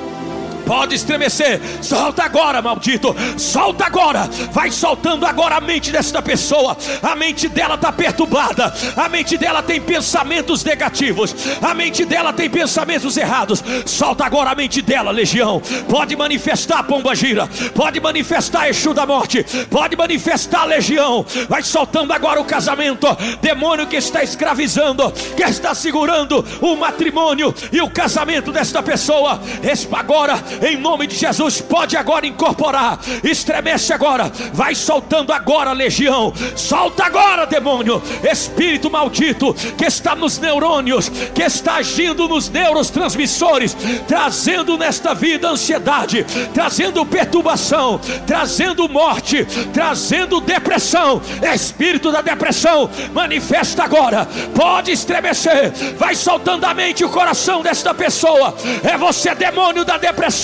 [0.67, 6.77] Pode estremecer, solta agora, maldito, solta agora, vai soltando agora a mente desta pessoa.
[7.03, 12.49] A mente dela está perturbada, a mente dela tem pensamentos negativos, a mente dela tem
[12.49, 13.63] pensamentos errados.
[13.85, 15.61] Solta agora a mente dela, legião.
[15.89, 21.25] Pode manifestar, pomba gira, pode manifestar Exu da morte, pode manifestar legião.
[21.49, 23.07] Vai soltando agora o casamento,
[23.41, 29.41] demônio que está escravizando, que está segurando o matrimônio e o casamento desta pessoa.
[29.93, 37.05] Agora em nome de Jesus, pode agora incorporar, estremece agora, vai soltando agora, legião, solta
[37.05, 43.77] agora, demônio, espírito maldito que está nos neurônios, que está agindo nos neurotransmissores,
[44.07, 51.21] trazendo nesta vida ansiedade, trazendo perturbação, trazendo morte, trazendo depressão,
[51.55, 57.95] espírito da depressão, manifesta agora, pode estremecer, vai soltando a mente e o coração desta
[57.95, 60.44] pessoa, é você, demônio da depressão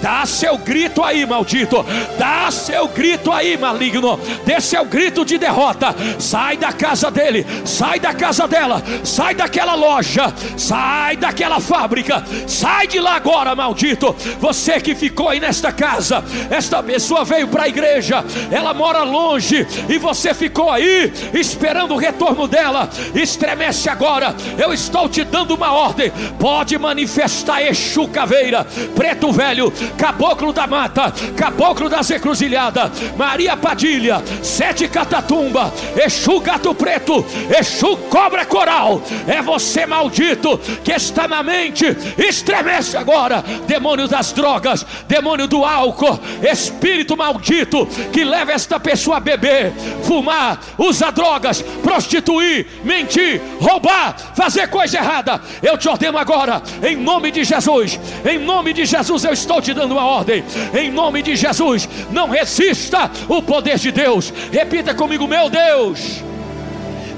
[0.00, 1.84] Dá seu grito aí, maldito.
[2.18, 4.18] Dá seu grito aí, maligno.
[4.44, 5.94] Dê seu grito de derrota.
[6.18, 12.22] Sai da casa dele, sai da casa dela, sai daquela loja, sai daquela fábrica.
[12.46, 14.14] Sai de lá agora, maldito.
[14.38, 19.66] Você que ficou aí nesta casa, esta pessoa veio para a igreja, ela mora longe
[19.88, 22.88] e você ficou aí esperando o retorno dela.
[23.14, 24.34] Estremece agora.
[24.58, 26.12] Eu estou te dando uma ordem.
[26.38, 34.86] Pode manifestar Exu Caveira, preto velho, caboclo da mata, caboclo das encruzilhadas, Maria Padilha, sete
[34.88, 37.24] catatumba, Exu gato preto,
[37.58, 41.84] Exu cobra coral, é você maldito que está na mente,
[42.18, 49.20] estremece agora, demônio das drogas, demônio do álcool, espírito maldito que leva esta pessoa a
[49.20, 49.72] beber,
[50.02, 55.40] fumar, usar drogas, prostituir, mentir, roubar, fazer coisa errada.
[55.62, 59.72] Eu te ordeno agora, em nome de Jesus, em nome de Jesus eu estou te
[59.72, 60.44] dando uma ordem.
[60.78, 64.32] Em nome de Jesus, não resista o poder de Deus.
[64.50, 66.22] Repita comigo, meu Deus.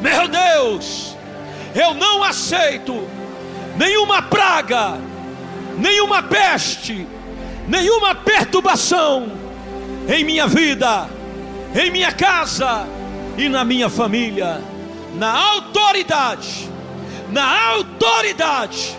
[0.02, 1.16] Meu Deus,
[1.74, 3.09] eu não aceito
[3.76, 4.98] nenhuma praga,
[5.78, 7.07] nenhuma peste,
[7.66, 9.32] nenhuma perturbação
[10.07, 11.09] em minha vida,
[11.74, 12.86] em minha casa
[13.38, 14.61] e na minha família,
[15.14, 16.70] na autoridade,
[17.30, 18.94] na autoridade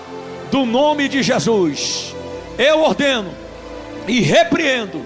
[0.50, 2.15] do nome de Jesus
[2.58, 3.32] eu ordeno
[4.08, 5.06] e repreendo,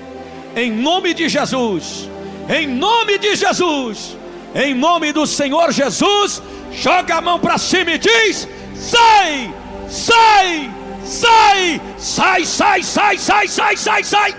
[0.55, 2.09] em nome de Jesus,
[2.49, 4.17] em nome de Jesus,
[4.55, 6.41] em nome do Senhor Jesus,
[6.71, 9.53] joga a mão para cima e diz: sai,
[9.87, 10.71] sai,
[11.05, 14.35] sai, sai, sai, sai, sai, sai, sai, sai,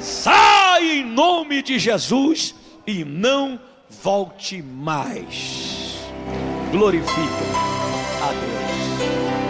[0.00, 2.54] sai em nome de Jesus
[2.86, 3.58] e não
[4.02, 5.96] volte mais.
[6.70, 7.44] Glorifica
[8.22, 9.41] a Deus.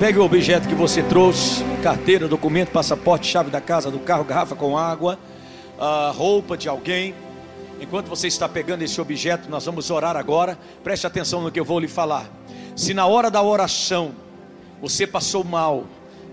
[0.00, 4.56] Pegue o objeto que você trouxe: carteira, documento, passaporte, chave da casa, do carro, garrafa
[4.56, 5.18] com água,
[6.14, 7.14] roupa de alguém.
[7.78, 10.58] Enquanto você está pegando esse objeto, nós vamos orar agora.
[10.82, 12.30] Preste atenção no que eu vou lhe falar.
[12.74, 14.12] Se na hora da oração
[14.80, 15.84] você passou mal,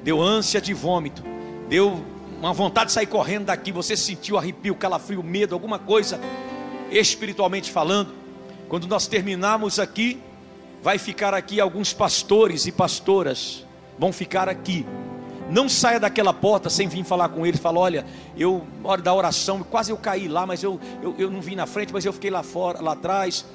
[0.02, 1.22] deu ânsia de vômito,
[1.68, 2.02] deu
[2.40, 6.22] uma vontade de sair correndo daqui, você sentiu arrepio, calafrio, medo, alguma coisa,
[6.90, 8.14] espiritualmente falando,
[8.70, 10.22] quando nós terminarmos aqui,
[10.82, 13.66] vai ficar aqui alguns pastores e pastoras,
[13.98, 14.86] vão ficar aqui.
[15.50, 17.60] Não saia daquela porta sem vir falar com eles.
[17.60, 18.06] Fala, olha,
[18.38, 21.66] eu, hora da oração, quase eu caí lá, mas eu, eu, eu não vim na
[21.66, 23.46] frente, mas eu fiquei lá fora, lá atrás.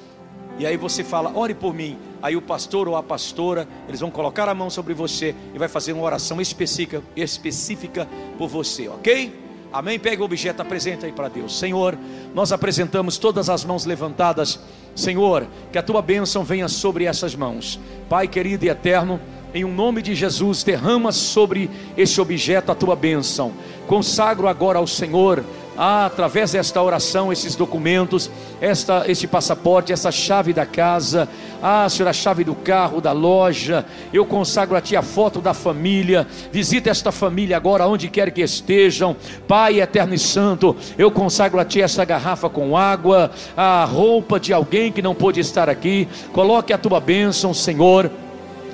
[0.57, 1.97] E aí você fala, ore por mim.
[2.21, 5.67] Aí o pastor ou a pastora, eles vão colocar a mão sobre você e vai
[5.67, 8.07] fazer uma oração específica, específica
[8.37, 9.42] por você, ok?
[9.73, 9.97] Amém?
[9.97, 11.57] Pega o objeto, apresenta aí para Deus.
[11.57, 11.97] Senhor,
[12.33, 14.59] nós apresentamos todas as mãos levantadas.
[14.95, 17.79] Senhor, que a tua bênção venha sobre essas mãos.
[18.07, 19.19] Pai querido e eterno,
[19.53, 23.51] em um nome de Jesus, derrama sobre esse objeto a tua bênção.
[23.87, 25.43] Consagro agora ao Senhor
[25.77, 28.29] ah, através desta oração, esses documentos,
[28.61, 31.27] esta, este passaporte, essa chave da casa,
[31.61, 35.53] ah, Senhor, a chave do carro, da loja, eu consagro a Ti a foto da
[35.53, 39.15] família, visita esta família agora, onde quer que estejam,
[39.47, 44.53] Pai eterno e santo, eu consagro a Ti esta garrafa com água, a roupa de
[44.53, 48.11] alguém que não pôde estar aqui, coloque a Tua bênção, Senhor.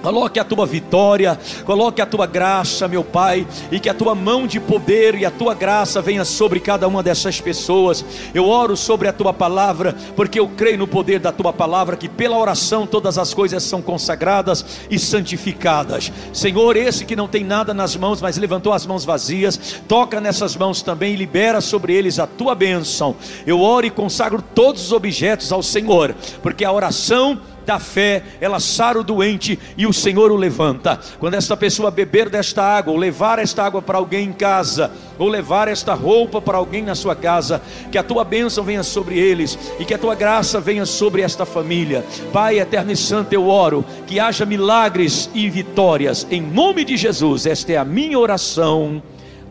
[0.01, 4.47] Coloque a tua vitória, coloque a tua graça, meu Pai, e que a tua mão
[4.47, 8.05] de poder e a tua graça venha sobre cada uma dessas pessoas.
[8.33, 12.07] Eu oro sobre a tua palavra, porque eu creio no poder da tua palavra, que
[12.07, 16.11] pela oração todas as coisas são consagradas e santificadas.
[16.31, 20.55] Senhor, esse que não tem nada nas mãos, mas levantou as mãos vazias, toca nessas
[20.55, 23.15] mãos também e libera sobre eles a tua bênção.
[23.45, 27.39] Eu oro e consagro todos os objetos ao Senhor, porque a oração
[27.69, 30.99] da fé, ela sara o doente e o Senhor o levanta.
[31.19, 35.27] Quando esta pessoa beber desta água, ou levar esta água para alguém em casa, ou
[35.27, 37.61] levar esta roupa para alguém na sua casa,
[37.91, 41.45] que a tua bênção venha sobre eles e que a tua graça venha sobre esta
[41.45, 42.03] família.
[42.33, 47.45] Pai eterno e santo, eu oro que haja milagres e vitórias, em nome de Jesus,
[47.45, 48.99] esta é a minha oração.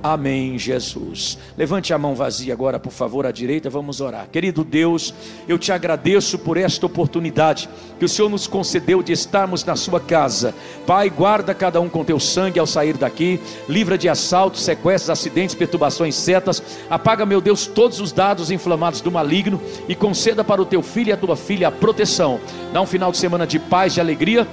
[0.00, 1.38] Amém, Jesus.
[1.56, 4.28] Levante a mão vazia agora, por favor, à direita, vamos orar.
[4.30, 5.12] Querido Deus,
[5.48, 7.68] eu te agradeço por esta oportunidade
[7.98, 10.54] que o Senhor nos concedeu de estarmos na sua casa.
[10.86, 15.56] Pai, guarda cada um com teu sangue ao sair daqui, livra de assaltos, sequestros, acidentes,
[15.56, 16.62] perturbações, setas.
[16.88, 21.08] Apaga, meu Deus, todos os dados inflamados do maligno e conceda para o teu filho
[21.08, 22.38] e a tua filha a proteção.
[22.72, 24.46] Dá um final de semana de paz e alegria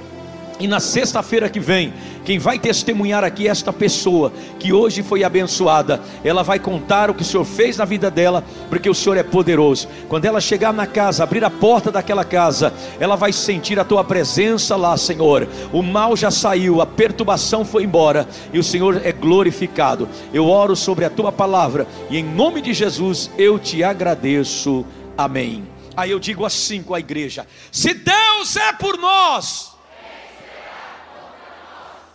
[0.60, 1.94] e na sexta-feira que vem,
[2.24, 7.14] quem vai testemunhar aqui é esta pessoa que hoje foi abençoada, ela vai contar o
[7.14, 9.88] que o Senhor fez na vida dela, porque o Senhor é poderoso.
[10.08, 14.04] Quando ela chegar na casa, abrir a porta daquela casa, ela vai sentir a tua
[14.04, 15.48] presença lá, Senhor.
[15.74, 20.08] O mal já saiu, a perturbação foi embora e o Senhor é glorificado.
[20.34, 24.86] Eu oro sobre a tua palavra e em nome de Jesus eu te agradeço.
[25.18, 25.64] Amém.
[25.96, 29.75] Aí eu digo assim com a igreja: se Deus é por nós,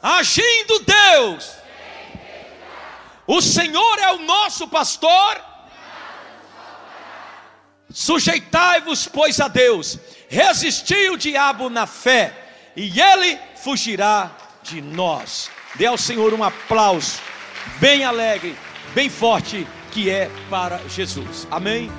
[0.03, 1.53] agindo Deus,
[3.27, 5.41] o Senhor é o nosso pastor.
[7.93, 9.99] Sujeitai-vos, pois, a Deus,
[10.29, 12.33] resisti o diabo na fé,
[12.77, 14.31] e ele fugirá
[14.63, 15.51] de nós.
[15.75, 17.21] Dê ao Senhor um aplauso,
[17.79, 18.57] bem alegre,
[18.95, 21.47] bem forte, que é para Jesus.
[21.51, 21.91] Amém.